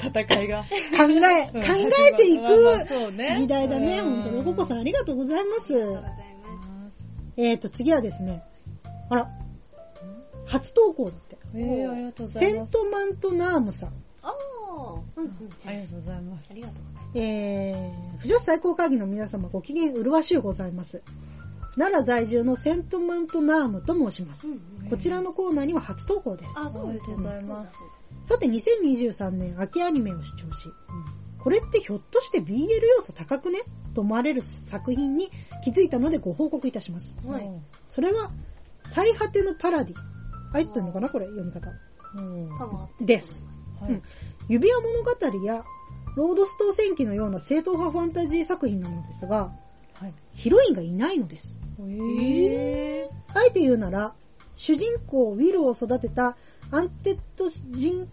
[0.00, 0.62] 戦いが。
[0.62, 1.60] 考え、考
[2.08, 3.98] えていくそうね議題だね。
[3.98, 5.74] うん本当ロココさんありがとうございます。
[5.74, 6.16] ありがとうございます。
[7.36, 8.42] えーと、次はですね、
[9.10, 9.30] あら、
[10.46, 11.36] 初投稿だって。
[11.54, 12.72] えー、ありがとうございセンます。
[12.72, 13.88] トマントナームさん。
[14.22, 14.32] ああ、
[15.16, 15.32] うんうん。
[15.64, 16.54] ありがとうございますあ。
[16.54, 17.18] りがとうございます。
[17.18, 21.02] えー、不女子最高会議の皆様ご機嫌麗しゅうございます。
[21.76, 24.46] 奈良在住のセントマントナームと申します。
[24.88, 26.50] こちらのコーナーには初投稿です。
[26.56, 27.28] あ、そうですよね。
[27.28, 27.80] ありがとうございます
[28.24, 30.68] さて2023年秋アニメを視聴し、
[31.38, 33.60] これってひょっとして BL 要素高くね？
[33.94, 35.30] と思われる作品に
[35.62, 37.16] 気づいたのでご報告いたします。
[37.24, 37.48] はい。
[37.86, 38.30] それは、
[38.82, 39.96] 最果てのパラディ。
[40.52, 41.08] 入ってんのかな？
[41.08, 41.70] これ読み方。
[42.16, 43.44] うんです。
[43.80, 44.02] はいうん
[44.48, 45.64] 指輪物語や、
[46.16, 49.52] ロードストー戦記のような正統派ファンタジー作品なのですが、
[49.94, 50.14] はい。
[50.34, 51.58] ヒロインがいないのです。
[51.80, 54.14] えあえて言うなら、
[54.54, 56.36] 主人公ウィルを育てた
[56.70, 58.08] アンデッド人、ん？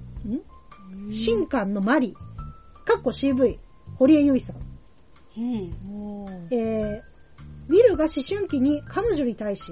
[1.10, 3.58] 神官のマリー、かっこ CV、
[3.96, 4.74] 堀江由衣さん。
[6.52, 7.02] えー、
[7.68, 9.64] ウィルが思春期に彼女に対し、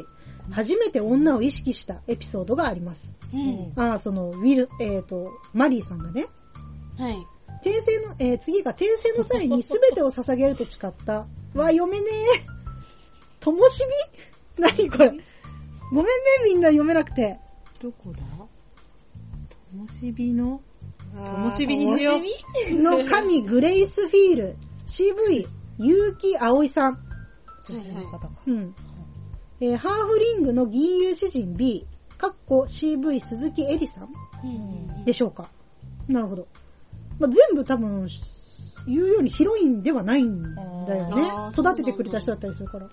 [0.49, 3.13] 初めて女を意識したエピソードがあります。
[3.33, 3.73] うん。
[3.75, 6.27] ああ、その、ウィル、えっ、と、マリーさんがね、
[6.97, 7.27] はい。
[7.61, 11.25] 転生の、えー次が転生の際に全てを捧げると誓った。
[11.53, 12.41] わ、読めねえ。
[13.39, 13.81] ともし
[14.57, 14.63] び？
[14.63, 15.09] 何これ？
[15.91, 16.09] ごめんね、
[16.45, 17.39] みんな読めなくて。
[17.81, 18.19] どこだ？
[19.71, 20.61] ともしびの？
[21.15, 24.57] ともしびにしようの神 グレイスフィール、
[24.87, 25.45] CV、
[25.77, 26.99] 結城葵さん。
[27.67, 28.31] 女性の方か。
[28.47, 28.75] うん。
[29.59, 31.85] えーハーフリングの義勇詩人 B、
[32.17, 34.09] かっこ CV 鈴木恵里さん
[34.43, 35.49] うんでしょうか？
[36.07, 36.47] なるほど。
[37.21, 38.07] まあ、全部多分、
[38.87, 40.55] 言うようにヒロインではないん
[40.87, 42.89] だよね育ててくれた人だったりするから。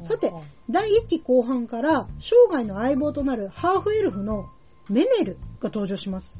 [0.00, 0.32] さて、
[0.68, 4.50] 第1期後半から生涯の相棒となるハーフエルフの
[4.88, 6.38] メネルが登場します。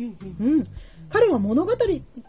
[0.00, 0.66] うん。
[1.08, 1.72] 彼は物語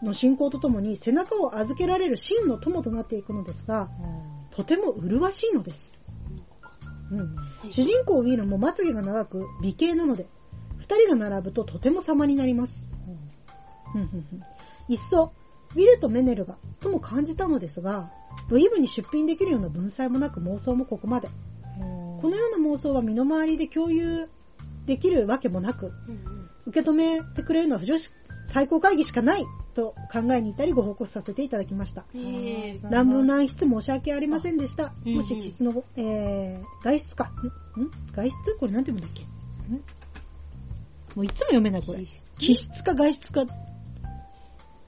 [0.02, 3.88] の進行とともに背中を預けられる真の友となっていくのですが、
[4.50, 5.92] とても麗しいのです。
[7.10, 7.34] うん。
[7.70, 10.28] 主人公ウィルもまつげが長く美形なので、
[10.76, 12.86] 二人が並ぶととても様になります。
[13.94, 14.42] うんうんうん
[14.88, 15.32] いっそ、
[15.74, 18.10] ウィルとメネルが、とも感じたのですが、
[18.48, 21.28] ロイブに出品できるような文才もなく妄想もここまで。
[21.78, 24.28] このような妄想は身の回りで共有
[24.86, 28.10] できるわけもなく、うん受け止めてくれるのは不女子
[28.46, 32.06] 最高会議しかないと考えに至りご報告させていただきました。
[32.88, 34.94] 乱文乱筆申し訳ありませんでした。
[35.04, 37.30] もし筆のご、えー、外出か。
[37.76, 37.82] ん？
[37.82, 37.90] ん？
[38.14, 38.56] 外出？
[38.58, 39.24] これなんて読むんだっけ？
[39.74, 39.76] ん？
[41.16, 41.98] もういつも読めないこれ。
[42.38, 43.44] 気質か外出か。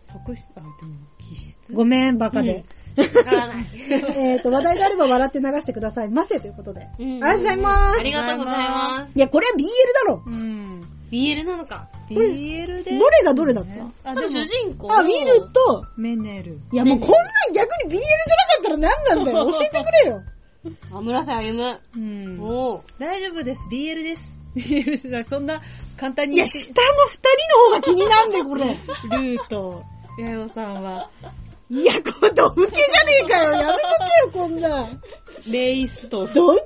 [0.07, 0.73] 側室、あ、でも、
[1.19, 1.73] 気質？
[1.73, 2.65] ごめん、バカで。
[3.17, 3.67] わからない。
[4.17, 6.89] えっと、話題であれば笑って流してくださいませということで。
[6.99, 9.13] うんありがとうございますありがとうございます。
[9.17, 10.23] いや、これは BL だろ。
[10.27, 10.81] うん。
[11.11, 11.89] BL なのか。
[12.11, 13.65] BL でどれがどれだっ
[14.03, 14.11] た？
[14.11, 16.59] あ、でも主、人公あ、ウィルと、メネル。
[16.73, 19.51] いやもうこんなん逆に BL じゃなかったら何なんだよ。
[19.53, 20.23] 教えてくれよ。
[20.93, 21.81] あ、村瀬歩む。
[21.97, 22.41] うん。
[22.41, 22.83] おー。
[22.99, 23.61] 大丈夫です。
[23.71, 24.33] BL です。
[24.57, 25.25] BL だ。
[25.25, 25.61] そんな
[25.97, 26.73] 簡単にいや、下の
[27.09, 28.65] 二人の方が気になんで、これ。
[29.35, 29.85] ルーと、
[30.19, 31.11] ヤヨさんは、
[31.69, 33.53] いや、これ、ドブケじゃねえかよ。
[33.53, 33.79] やめと
[34.33, 35.03] けよ、こんなん。
[35.49, 36.65] レイスと、ドンキおじ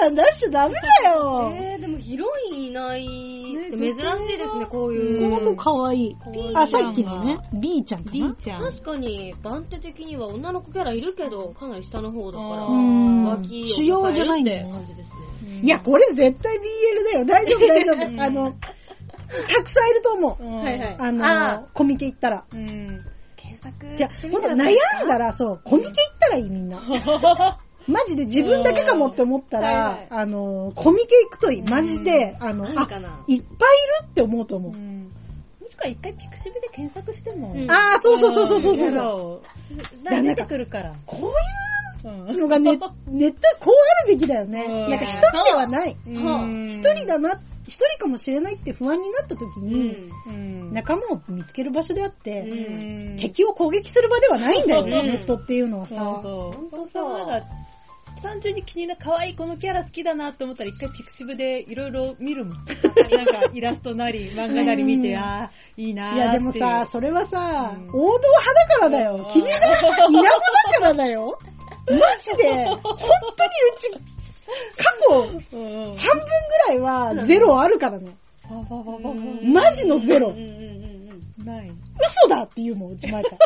[0.00, 1.50] さん出しちゃダメだよ。
[1.52, 3.06] えー、でもヒロインいない
[3.54, 5.30] ねって珍しいですね、こういう。
[5.30, 6.16] この子かわいい。
[6.26, 8.34] うんあ、さっきのね、B ちゃんか B な。
[8.34, 8.62] ちゃん。
[8.62, 12.50] 確かに、番手的には女の子キャラいるけど、かなり下の方だから、
[13.30, 15.60] 脇主要じゃないんだよね感じですね。
[15.62, 16.60] いや、これ絶対 BL
[17.12, 17.24] だよ。
[17.24, 18.22] 大丈夫、大丈夫。
[18.22, 18.54] あの、
[19.48, 20.44] たくさんいると思う。
[20.44, 22.44] うんはいはいあのあ、コミケ行ったら。
[22.52, 23.04] うん。
[23.36, 26.80] 検索じゃあ、ほんと悩んだら、そう、コミケ行ったらいい、みんな。
[27.86, 31.62] マジで自分だけかもって思ったはいはらい、あの、コミケ行くといい。
[31.62, 32.68] マジで、あの、あ。
[32.68, 33.42] いっぱいいる
[34.04, 34.74] って思うと思うう。
[34.74, 35.12] ん
[35.60, 37.52] もしくは一回ピクシブで検索しても。
[37.52, 38.90] うんああ、そうそうそうそうそうそう。
[38.94, 39.40] そ
[39.74, 40.04] う。
[40.04, 40.94] だ出てくるから。
[41.06, 42.70] こううんいうのがね、
[43.08, 43.74] ネットこう
[44.04, 44.64] あるべきだよね。
[44.64, 45.96] うんなんか一人ではない。
[46.06, 50.72] うん一人だな、一人かもしれないって不安になった時うに。
[50.72, 56.20] 仲間を見つける場所であって、うん敵を攻撃する場ではないんだよ、うんネットっていうのはそうさ。
[56.22, 56.68] そう。
[56.70, 57.46] 本当さんなんか、
[58.22, 62.56] 単純に気になる、可愛いこのキャラ好きだなって思ったら一回ピクシブでいろいろ見るもん。
[63.10, 69.26] なんかイラストなり漫画なり見て、うんああ、いいなーっていやでもさ、それはさ、うん王道派だからだよ。
[69.30, 69.56] 君が
[70.08, 70.28] 稲子だ
[70.78, 71.38] からだよ。
[71.88, 74.15] マジで、本当にうち、
[74.76, 75.40] 過去、半分
[75.96, 76.04] ぐ
[76.68, 78.14] らいはゼロあるからね。
[79.52, 80.28] マジのゼロ。
[80.28, 80.36] 嘘
[82.28, 83.38] だって言うもん、うち前から。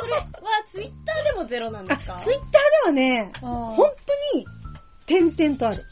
[0.00, 0.24] これは
[0.64, 2.14] ツイッターでもゼロなんですか？
[2.14, 3.84] あ、ツイッターではね、本当
[4.38, 4.46] に、
[5.06, 5.84] 点々とある。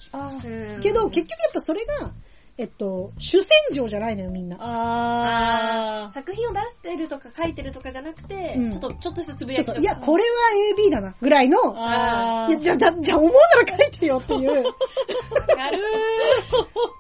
[0.83, 2.11] けど、結局やっぱそれが、
[2.59, 4.57] えっと、主戦場じゃないのよ、みんな。
[4.59, 9.73] ああー作品を出してるとか書いてるとかじゃなくて、うんちょっと、ちょっとしたつぶやきとか。
[9.73, 9.85] そうそう。
[9.85, 10.29] いや、これは
[10.89, 14.51] AB だな、ぐらいの、あいや、じゃあ、だじゃあ思うなら書いてよっていう。
[14.51, 15.83] わかる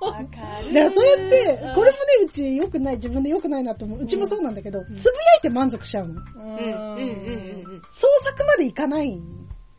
[0.02, 0.04] ー。
[0.04, 0.20] わか
[0.60, 0.74] るー。
[0.74, 4.00] だからそうやってうん、これもね、うち良くない、自分で良くないなと思う。
[4.00, 4.94] うちもそうなんだけど、つぶや
[5.38, 6.20] いて満足しちゃうの。
[6.20, 9.18] ううんうんうんうん創作までいかない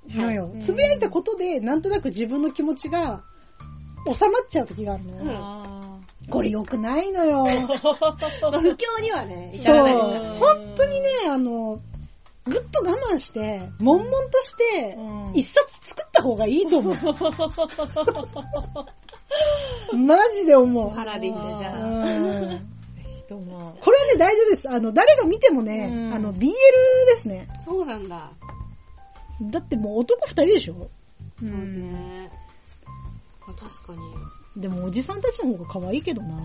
[0.09, 0.49] のよ。
[0.49, 3.23] はいつぶやいたことで、なんとなく自分の気持ちが
[4.13, 5.23] 収まっちゃう時があるのよ。
[5.23, 5.63] うんあ
[6.29, 7.45] これ良くないのよ。
[7.45, 7.55] まあ、
[8.59, 9.75] 不況にはね、至そう。
[9.77, 10.39] らないですからね。
[10.39, 11.79] 本当にね、あの、
[12.43, 16.95] ぐっと我慢して、悶々としてうん、一冊作った方がいいと思う。
[19.95, 20.93] マジで思う。
[20.95, 21.79] パラディンでじゃあ。
[21.79, 22.09] うん
[22.49, 22.59] ぜ
[23.17, 23.75] ひとも。
[23.79, 24.69] これはね、大丈夫です。
[24.69, 26.47] あの、誰が見てもね、うんあの、BL
[27.07, 27.47] ですね。
[27.63, 28.31] そうなんだ。
[29.43, 30.73] だってもう男二人でしょ？
[30.73, 30.89] そう
[31.45, 32.31] ですね。
[33.61, 33.93] まあ、確か
[34.55, 34.61] に。
[34.61, 36.35] でもおじさんたちの方が可愛いけどな。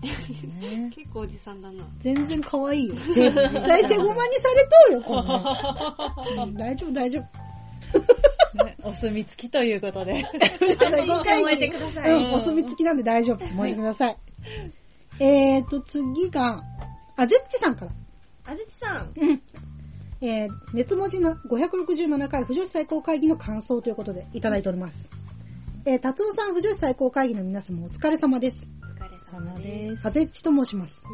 [0.00, 1.84] ね結構おじさんだな。
[1.98, 2.94] 全然可愛いよ。
[3.14, 8.64] 絶対手駒にされとうよ、こんなんうん大丈夫、大丈夫。
[8.64, 10.14] ねお墨付きということで。
[10.14, 12.10] 安心して終えてください。
[12.10, 13.46] うん、お墨付きなんで大丈夫。
[13.54, 14.16] 燃えてください。
[15.18, 16.62] えーと、次が、
[17.16, 17.92] あぜっちさんから。
[18.46, 19.12] あずちさん。
[20.22, 25.08] えー、熱文字の567回不女子最高会議の感想ということでいただいております。
[25.86, 28.68] えー、達夫さん不女子最高会議の皆様お疲れ様です。
[28.82, 30.06] お疲れ様様です。
[30.06, 31.04] あぜっちと申します。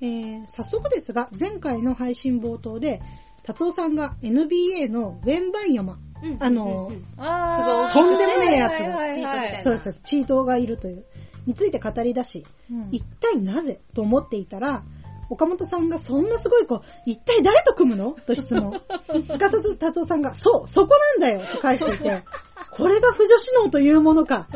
[0.00, 3.02] えー、早速ですが、前回の配信冒頭で、
[3.42, 11.04] 達夫さんが NBA のウェンバンヤマ、うんあのうんうんあとんでもねえやつがはいはいそうです、チートがいるという。
[11.46, 14.84] について語り出し、うん一体なぜと思っていたら、
[15.30, 18.12] 岡本さんがそんなすごい子、一体誰と組むの？
[18.26, 18.80] と質問。
[19.24, 22.22] すかさず達夫さんが、そう、そこなんだよと返していて、
[22.70, 24.48] これが不女子脳というものか、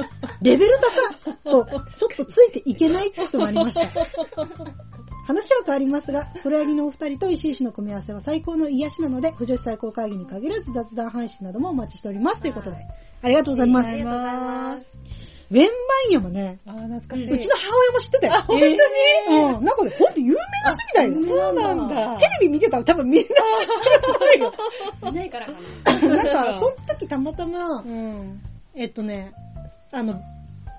[0.42, 0.78] レベル
[1.44, 3.88] 高と、ちょっとついていけない人がありました。
[5.26, 12.40] 話は変わりますが、黒柳のお二人と石井氏の組み合わせは最高の癒しなので、不女子最高会議に限らず雑談配信などもお待ちしております。
[12.40, 12.76] ということで、
[13.20, 13.90] ありがとうございます。
[13.90, 15.27] ありがとうございます。
[15.50, 15.60] バ
[16.10, 17.32] ンヨもね、あー、懐かしい。
[17.32, 18.32] うちの母親も知ってたよ。
[18.46, 18.76] 本当に？
[19.56, 19.64] うん。
[19.64, 20.38] なんかね、ほんと有名な
[20.72, 21.36] 人みたいよ。
[21.38, 22.18] そうなんだ。
[22.18, 24.54] テレビ見てたら多分みんな知ってるっぽいよ。
[25.10, 25.52] いないからか
[26.00, 26.16] な。
[26.22, 28.42] なんか、その時たまたまう、ん。
[28.74, 29.32] えっとね、
[29.90, 30.20] あの、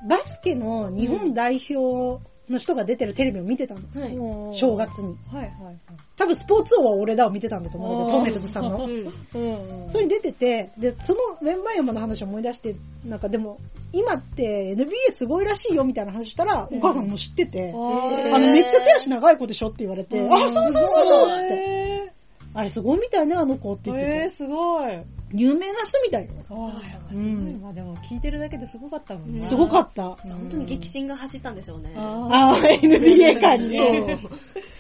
[0.08, 2.22] バスケの日本代表
[2.52, 3.82] の人が出てるテレビを見てたの。
[3.94, 4.54] はい。
[4.54, 4.76] 正。
[4.76, 5.18] 月に。
[5.32, 5.78] はいはい
[6.18, 8.86] 多分スポーツ王は俺だを見てたんだと思うんだけど、トンネルズさんの。
[8.86, 9.90] うん。
[9.90, 12.76] それに出てて、で、そのウェンバイヤマの話を思い出して、
[13.06, 13.58] なんかでも、
[13.94, 22.14] 今って NBA すごいらしいよみたいな話したら、お母さんも知ってて、あの、めっちゃ手足長い子でしょって言われて、あ、そうそうそうそうって。
[22.56, 24.18] へあれすごいみたいね、あの子ってー言ってて。
[24.24, 24.92] えー、すごい。
[25.32, 26.32] 有名な人みたいよ。
[26.50, 27.62] ああ、ううんん。
[27.62, 29.46] まあでも聞いてるだけですごかったもんね。
[29.48, 30.08] すごかった。
[30.08, 31.94] うん本当に激震が走ったんでしょうね。
[31.96, 34.18] あああ、NBA 界にね。
[34.24, 34.30] こ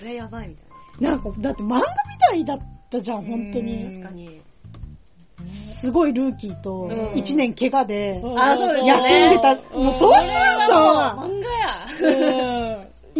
[0.03, 0.61] れやばいみた
[1.07, 1.83] いなんか、だって漫画み
[2.29, 2.59] たいだっ
[2.89, 3.89] たじゃん、本当うんにな。。
[3.91, 4.41] 確かに。
[5.45, 9.55] すごいルーキーとうん、一年怪我で、そうあそうです休んでた。
[9.77, 12.58] もうそんなんだ漫画や。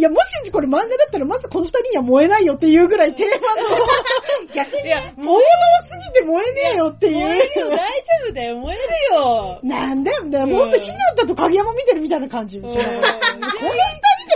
[0.00, 0.02] ん。
[0.02, 3.40] いや、もしこれ漫画だったらまずこの二人には燃えないよっていうぐらい定番
[4.52, 4.82] 逆に。
[4.82, 5.42] いや、の、王道
[5.86, 7.76] すぎて燃えねえよって燃えるよ、いう。
[7.76, 7.84] 大丈
[8.28, 9.58] 夫だよ、燃えるよ。
[9.62, 12.58] なんだよ、もうほんとひなたと影山見てるみたいな感じ。
[12.58, 13.10] うちはこの二人で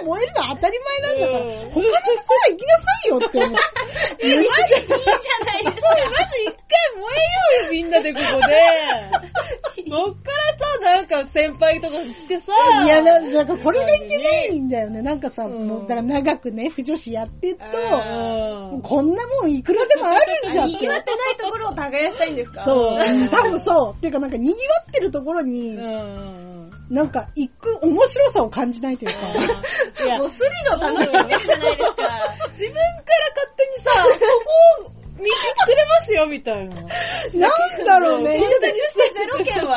[0.05, 3.51] 燃えるのは当たり前なんだから、うん他のところは行きなさいよって思う。
[3.55, 3.59] マ
[4.21, 4.49] ジいいじゃ
[5.45, 5.89] ないですか。
[5.91, 6.55] まず一回
[6.97, 8.55] 燃えようよ、みんなでここで。
[9.91, 12.53] そっからさ、なんか先輩とか来てさ。
[12.85, 15.03] いや、ななんかこれがいけないんだよね。
[15.03, 18.83] なんかさ、うんもう、だから長くね、不女子やってると、うん。
[18.83, 20.73] こんなもんいくらでもあるんじゃんって。
[20.75, 22.65] にぎわってないところを耕したいんですか？
[22.65, 23.95] そう、うん多分そう。
[23.95, 26.64] っていうかなんか賑わってるところにう、ん。
[26.91, 30.05] なんか行く面白さを感じないというか。
[30.05, 32.05] いやもうスリルを楽しんでるじゃないですか。
[32.53, 34.18] 自分から勝手にさ、こ
[34.85, 35.30] こを見て
[35.64, 36.76] くれますよ、みたいな。
[37.35, 37.49] な
[37.82, 38.39] んだろうね。
[38.39, 39.76] 検索してゼロ件は、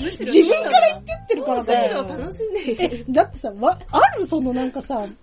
[0.00, 2.00] 自分から言ってってるからスリルさ。
[2.00, 3.04] を楽しんでいる。
[3.08, 5.16] え、だってさ、わ、あるそのなんかさ、ん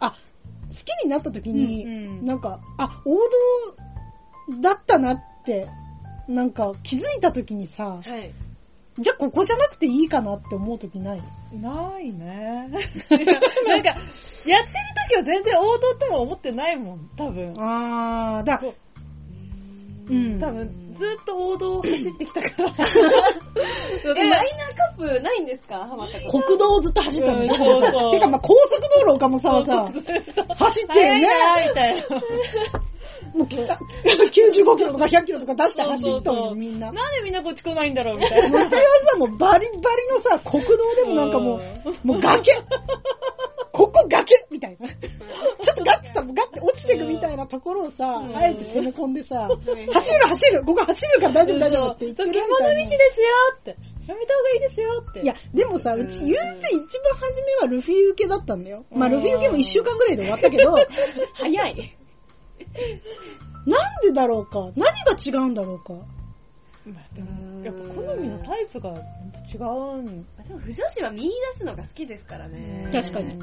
[0.00, 0.16] あ、好
[0.70, 5.66] きになった時に、うんうんなんか、あ、王道だったなって、
[6.26, 8.30] なんか気づいた時にさ、はい。
[9.00, 11.22] じゃあここじゃなくていいかなって思う時ない？
[11.54, 12.68] ないね。
[12.70, 14.02] なんか、やってる
[15.08, 17.54] 時は全然王道とも思ってないもん、多分。
[17.58, 18.60] あー、だ、
[20.10, 20.38] うん。
[20.40, 22.70] 多分、ずっと王道を走ってきたから。
[24.16, 25.78] え、マイナーカップないんですか？
[25.86, 26.42] ハマったこと。
[26.46, 29.92] 国道をずっと走ってたんだうんそうそうてか、まあ、高速道路岡本さんはさ、
[30.54, 31.26] 走ってるね。
[31.28, 32.02] 早いなみたいな。
[33.38, 33.46] もう、
[34.28, 36.92] 95キロとか100キロとか出して走ったのそうそうそうみんな。
[36.92, 38.68] なんでみんなこっち来ないんだろうみたいうな。
[38.68, 42.52] ちはさ、もうバリバリのさ、国道でもなんかもう、もう崖
[43.72, 44.88] ここ崖みたいな。
[45.62, 52.82] ちょっとガッてさ、ガッて落ちてくみたいなところをさ、んあえて攻め込んでさ、走る走るここ走るから大丈夫大丈夫って言ってそう、る獣みたいな。
[52.82, 53.76] 道ですよって。
[54.08, 55.20] やめた方がいいですよって。
[55.20, 58.84] いや、でもさ、うち言うて一番初めはルフィ受けだったんだよ。
[58.90, 60.74] まあルフィ受けも一週間ぐらいで終わったけど、
[61.34, 61.98] 早い。
[63.66, 64.70] なんでだろうか？
[64.76, 65.92] 何が違うんだろうか？
[66.86, 70.06] まあでもやっぱ好みのタイプがほんと違うん。
[70.46, 72.88] でも、不女子は見出すのが好きですからね。
[72.92, 73.38] 確かに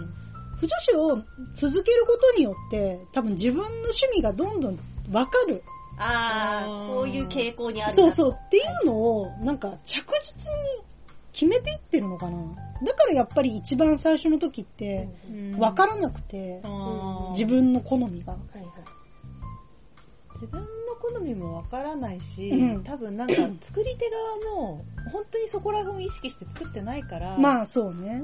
[0.57, 1.21] 不女子を
[1.53, 4.79] 続けることによって、多分自分の趣味がどんどん
[5.11, 5.61] わかる。
[5.97, 10.83] あー、こういう傾向にあるなそうそうっていうのを、なんか着実に
[11.31, 12.37] 決めていってるのかな。
[12.83, 15.07] だからやっぱり一番最初の時って、
[15.57, 18.33] わからなくて、うん自分の好みが。
[18.33, 18.65] はいはい。
[20.35, 20.67] 自分の
[21.01, 28.23] 好みもわからないし、うん多分なんか作り手側も本当にそこら辺を意識して作ってないから、まあそうね。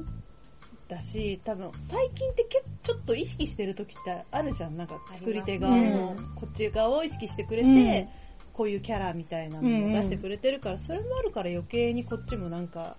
[0.87, 4.77] だし、多分最近ってけちょっと意識してる時ってあるじゃん。
[4.77, 8.07] なんか作り手側もこっち側を意識してくれて、うん
[8.53, 12.97] こういうキャラみたいなのを出してくれてるから、それもあるから余計にこっちもなんか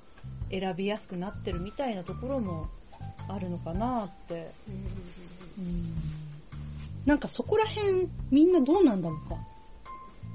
[0.51, 2.69] 選びやすくなってるみたいなところも
[3.29, 4.51] あるのかなって。
[7.07, 9.37] なんかそこら辺みんなどうなんだろうか。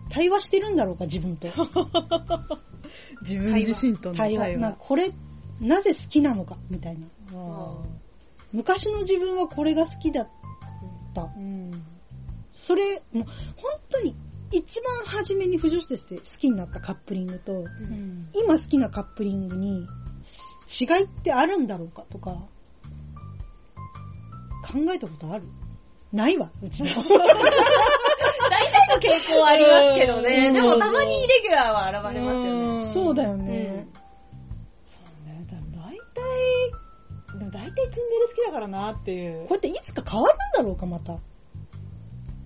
[0.10, 1.48] 対話してるんだろうか、自分と。
[3.22, 4.58] 自分自身と対話。
[4.58, 5.12] なんかこれ、
[5.60, 7.08] なぜ好きなのか、みたいな。
[8.54, 10.28] 昔の自分はこれが好きだっ
[11.14, 11.24] た。
[11.24, 11.72] うん。
[12.52, 13.26] それ、もう本
[13.90, 14.16] 当に
[14.52, 19.86] 一番初めに不女子として好きになったカップリングと、うん今好きなカップリングに
[20.80, 22.48] 違いってあるんだろうかとか、考
[24.94, 25.44] えたことある？
[26.14, 26.90] ないわ、うちも。
[27.04, 27.04] 大
[28.72, 30.48] 体の傾向はありますけどね。
[30.48, 32.88] うんでもたまにイレギュラーは現れますよね。
[32.94, 33.88] そうだようんね。
[34.84, 35.46] そうね。
[35.50, 39.54] でも大体、でも大体ツンデレ好きだからなっていうこ。
[39.56, 41.18] れっていつか変わるんだろうか、また。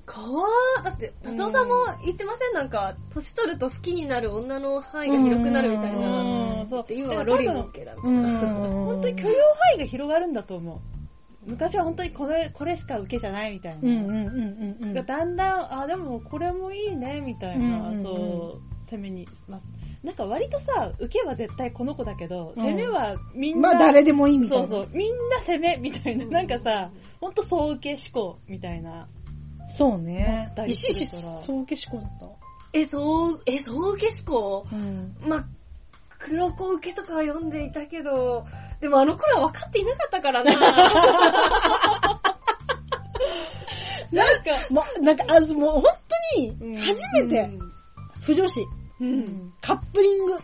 [0.06, 2.54] かわー、だって、達夫さんも言ってません？
[2.54, 6.08] なんか、年取ると好きになる女の範囲が広くなるみたいな。
[6.08, 8.30] うんそうで今はロリも OK だみたいな。
[8.30, 8.86] うん。
[8.86, 10.80] 本当に許容範囲が広がるんだと思う。
[11.46, 13.80] 昔は本当にこれ、これしか受けじゃないみたいな。
[13.82, 14.94] うんうんうんうんうん。
[14.94, 19.62] がだんだん、あ、でもこれもいいね、みたいな、うんうんうんそう、攻めに、まあ、
[20.04, 24.68] なんか割とさ、受けは絶対この子だけど、うん攻めはみんな、まあ誰でもいいみたいな。
[24.68, 29.08] そうそう、みんな攻め、みたいな、なんかさ、ほんと総受け思考、みたいな。
[29.68, 32.32] そうね石石総受け思考だっ
[32.74, 34.76] え、そう、え、そう受け思考た。
[34.76, 35.16] うん。
[35.28, 35.46] まあ、
[36.18, 38.46] 黒子受けとかは読んでいたけど、
[38.82, 40.52] でもあの頃は分かっていなかったからな。
[44.12, 45.90] なんか、ま、なんか、あもう本当
[46.66, 47.50] うんに、初めて、
[48.22, 48.60] 不女子、
[49.00, 49.54] うん。
[49.62, 50.38] カップリング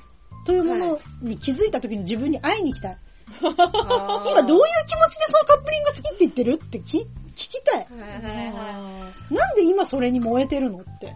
[0.45, 2.97] というものに気づいた時の自分に会いに行きたい。
[3.41, 6.53] 今今どういう気持ちでそのカップリング好きって言ってる？
[6.53, 7.79] って聞聞きたい。
[7.79, 10.79] はいはいはなんで今それに燃えてるの？
[10.79, 11.13] って。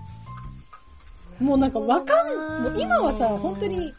[1.39, 3.91] もうなんかわかん、もう今はさ、本当に、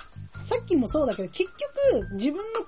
[0.42, 1.50] さっきもそうだけど、結
[1.92, 2.60] 局自分の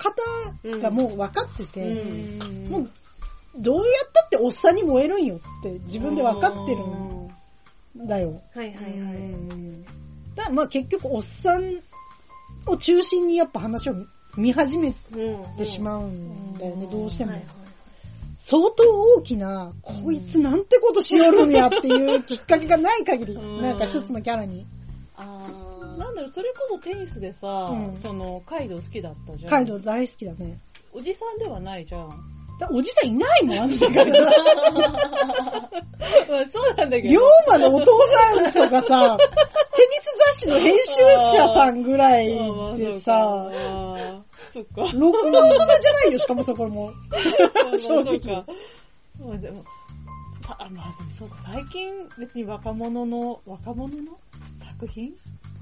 [0.72, 2.90] 型がもう分かってて、うんもう、
[3.56, 6.78] どうやったっておっさんに燃えるんよって自分で分かってる
[8.02, 8.42] んだよ。
[8.54, 8.58] い。
[8.58, 9.34] はいはいはい。
[10.34, 11.80] だまあ結局おっさん
[12.66, 13.94] を中心にやっぱ話を
[14.36, 17.32] 見始めうんてしまうんだよね、どうしても
[18.38, 18.82] 相当
[19.16, 24.66] 大きな、こいつなんてことしよるんやっていうきっかけがない限り、うんなんか一つのキャラに。
[25.16, 25.63] あー
[25.96, 29.50] なんだろう、それこそテニスでさ、うんその、カイドウ好きだったじゃん。
[29.50, 30.58] カイドウ大好きだね。
[30.92, 32.10] おじさんではないじゃん。
[32.60, 34.16] だおじさんいないもん、あの世界に。
[36.52, 37.18] そうなんだけ龍
[37.48, 39.18] 馬のお父さんとかさ、
[39.74, 41.02] テニス雑誌の編集
[41.36, 42.28] 者さんぐらい
[42.76, 43.50] でさ、
[44.52, 44.82] そっか。
[44.94, 46.92] ろくな大人じゃないよ、しかもそこも。
[47.76, 48.44] 正直そうか。
[49.18, 49.64] まあでも、
[50.46, 54.12] さまあでもそうか、最近別に若者の、若者の
[54.64, 55.12] 作品？
[55.12, 55.53] あ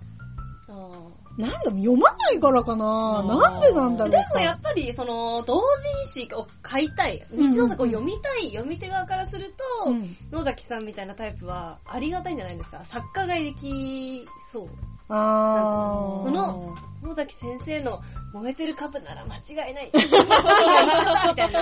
[1.38, 5.62] なんだ読まないからかななんでなんだろうでもやっぱり、その、同
[6.04, 7.26] 人誌を買いたい。
[7.30, 9.54] 日常作を読みたい、読み手側からする
[9.84, 12.84] と、うん野崎さんみたいなタイプはありがたいんじゃないですか。
[12.84, 14.68] 作家ができそう。
[15.08, 16.22] あー。
[16.24, 18.02] この野崎先生の
[18.34, 19.90] 燃えてる株なら間違いない。
[19.92, 21.60] 一緒だみたいな。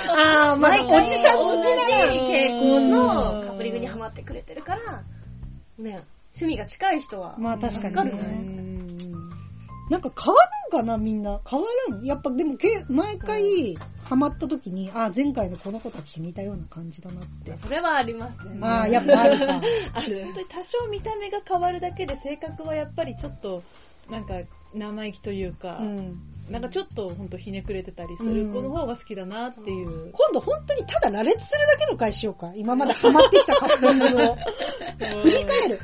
[0.49, 5.03] ああ、毎回おじさん好きなら、傾向のカップリングにハマってくれてるから、
[5.79, 6.03] ね、
[6.33, 8.57] 趣味が近い人は、まあ確かにね助かるね。
[8.57, 8.60] な
[9.99, 10.41] んか変わ
[10.73, 11.41] るんかな、みんな。
[11.49, 12.05] 変わらん。
[12.05, 17.57] やっぱでもけ、毎回、ハマった時に、あー、前回のこの子たちと似たような感じだなって。
[17.57, 18.59] それはありますね。
[18.61, 19.61] あー、やっぱあるか。
[19.95, 23.63] ある本当に多少見た目が変わるだけで性格はやっぱりちょっと、
[24.09, 24.35] なんか
[24.75, 26.21] 生意気というか、うん。
[26.51, 30.11] なんかちょっと本当ひねくれてたりする子の方が好きだなっていう。
[30.13, 32.53] 今度本当にただ羅列するだけの回しようか。
[32.57, 34.37] 今までハマってきたカップリングを。
[35.23, 35.79] 振り返る。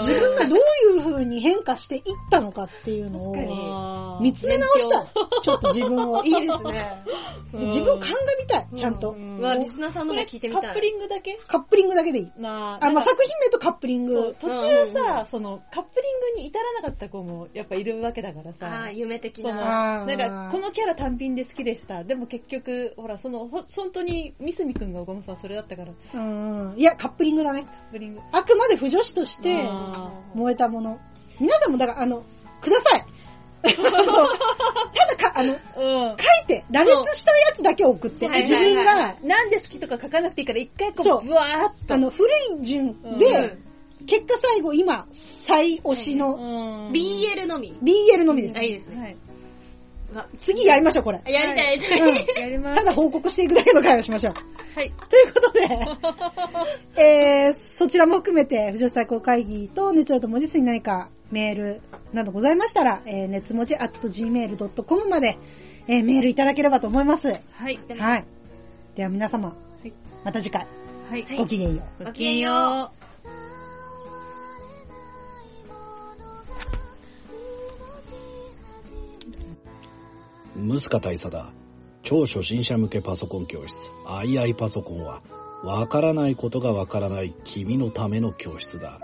[0.00, 5.06] 自分がどういう風に変化していったのかっていうのを見つめ直したい。
[5.42, 6.24] ちょっと自分を。
[6.24, 7.04] いいですね。
[7.52, 9.10] 自分を鑑みたい、ちゃんと。
[9.10, 10.62] うわ、リスナーさんのも聞いてみたい。
[10.62, 11.38] カップリングだけ？
[11.46, 12.32] カップリングだけでいい。
[12.38, 14.34] なあ、まあ、なんか作品名とカップリング。
[14.40, 18.90] 途中さ、そのカップリングに至らなかった子もやっぱいるわけだからあさあ、。
[18.90, 19.91] 夢的な。
[20.06, 22.04] なんか、このキャラ単品で好きでした。
[22.04, 26.78] でも結局、ほら、その、ほ本当に、ミスミくんが岡本さんそれだったから、カうんうん。
[26.78, 27.60] いや、カップリングだね。
[27.60, 28.20] ップリング。
[28.32, 30.98] あくまで不女子としてあ燃えたもの。
[31.40, 32.22] 皆さんもだから、あの、
[32.60, 33.06] ください。
[33.62, 36.16] ただか、あの、ーうん。
[36.16, 41.94] 書いて、羅列したやつだけ送って、はい自分が、なんで好きとか書かなくていいから、一回こ、そううぶわーっと。
[41.94, 42.28] あの、古
[42.60, 43.56] い順で、
[44.06, 45.06] 結果最後、今、
[45.44, 47.76] 最推しのうん BL のみ。
[47.82, 48.62] BL のみですあ、。
[48.62, 49.00] いいですね。
[49.00, 49.16] はい。
[50.40, 51.20] 次やりましょう、これ。
[51.26, 52.26] やりたい、やりたうんい。
[52.40, 52.80] やります。
[52.80, 54.34] ただ報告していくだけの会をしましょう。
[54.74, 54.92] はい。
[55.08, 55.52] ということ
[56.96, 56.96] で、
[57.46, 61.80] えー、そちらも含めて、不女子最高会議と熱量と文字数に何かメール
[62.12, 65.38] などございましたら、えー、熱文字 at gmail.com まで、
[65.88, 67.28] えー、メールいただければと思います。
[67.28, 67.78] はい。
[67.98, 68.24] はい。
[68.94, 69.54] では皆様、は
[69.84, 69.92] い
[70.24, 70.66] また次回、
[71.10, 71.26] はい。
[71.36, 72.04] ごきげんよう。
[72.04, 73.01] ごきげんよう。
[80.54, 81.52] ムスカ大佐だ。
[82.02, 83.76] 超初心者向けパソコン教室、
[84.06, 85.20] II パソコンは、
[85.64, 89.00] わからないことがわからない君のための教室だ。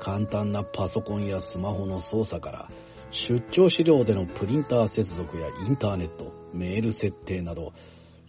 [0.00, 2.70] 簡単なパソコンやスマホの操作から、
[3.10, 7.72] 出張資料でのプリンター接続やインターネット、メール設定など、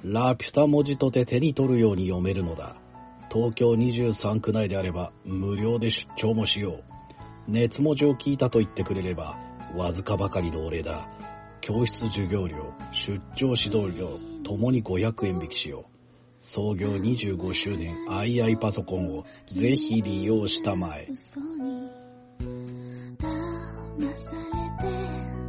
[0.04, 2.78] ラピュタ文字とて手に取るように読めるのだ。
[3.30, 6.84] 東京23区内であれば無料で出張もしよう。
[7.48, 9.38] 熱文字を聞いたと言ってくれれば、
[9.76, 11.10] わずかばかりのお礼だ。
[11.62, 15.97] 教室授業料、出張指導料、ともに500円引きしよう。
[16.39, 21.08] 創業25周年 II パソコンをぜひ利用したまえ。
[21.12, 21.89] 嘘に
[23.18, 23.26] 騙
[24.18, 24.32] さ
[24.82, 25.47] れて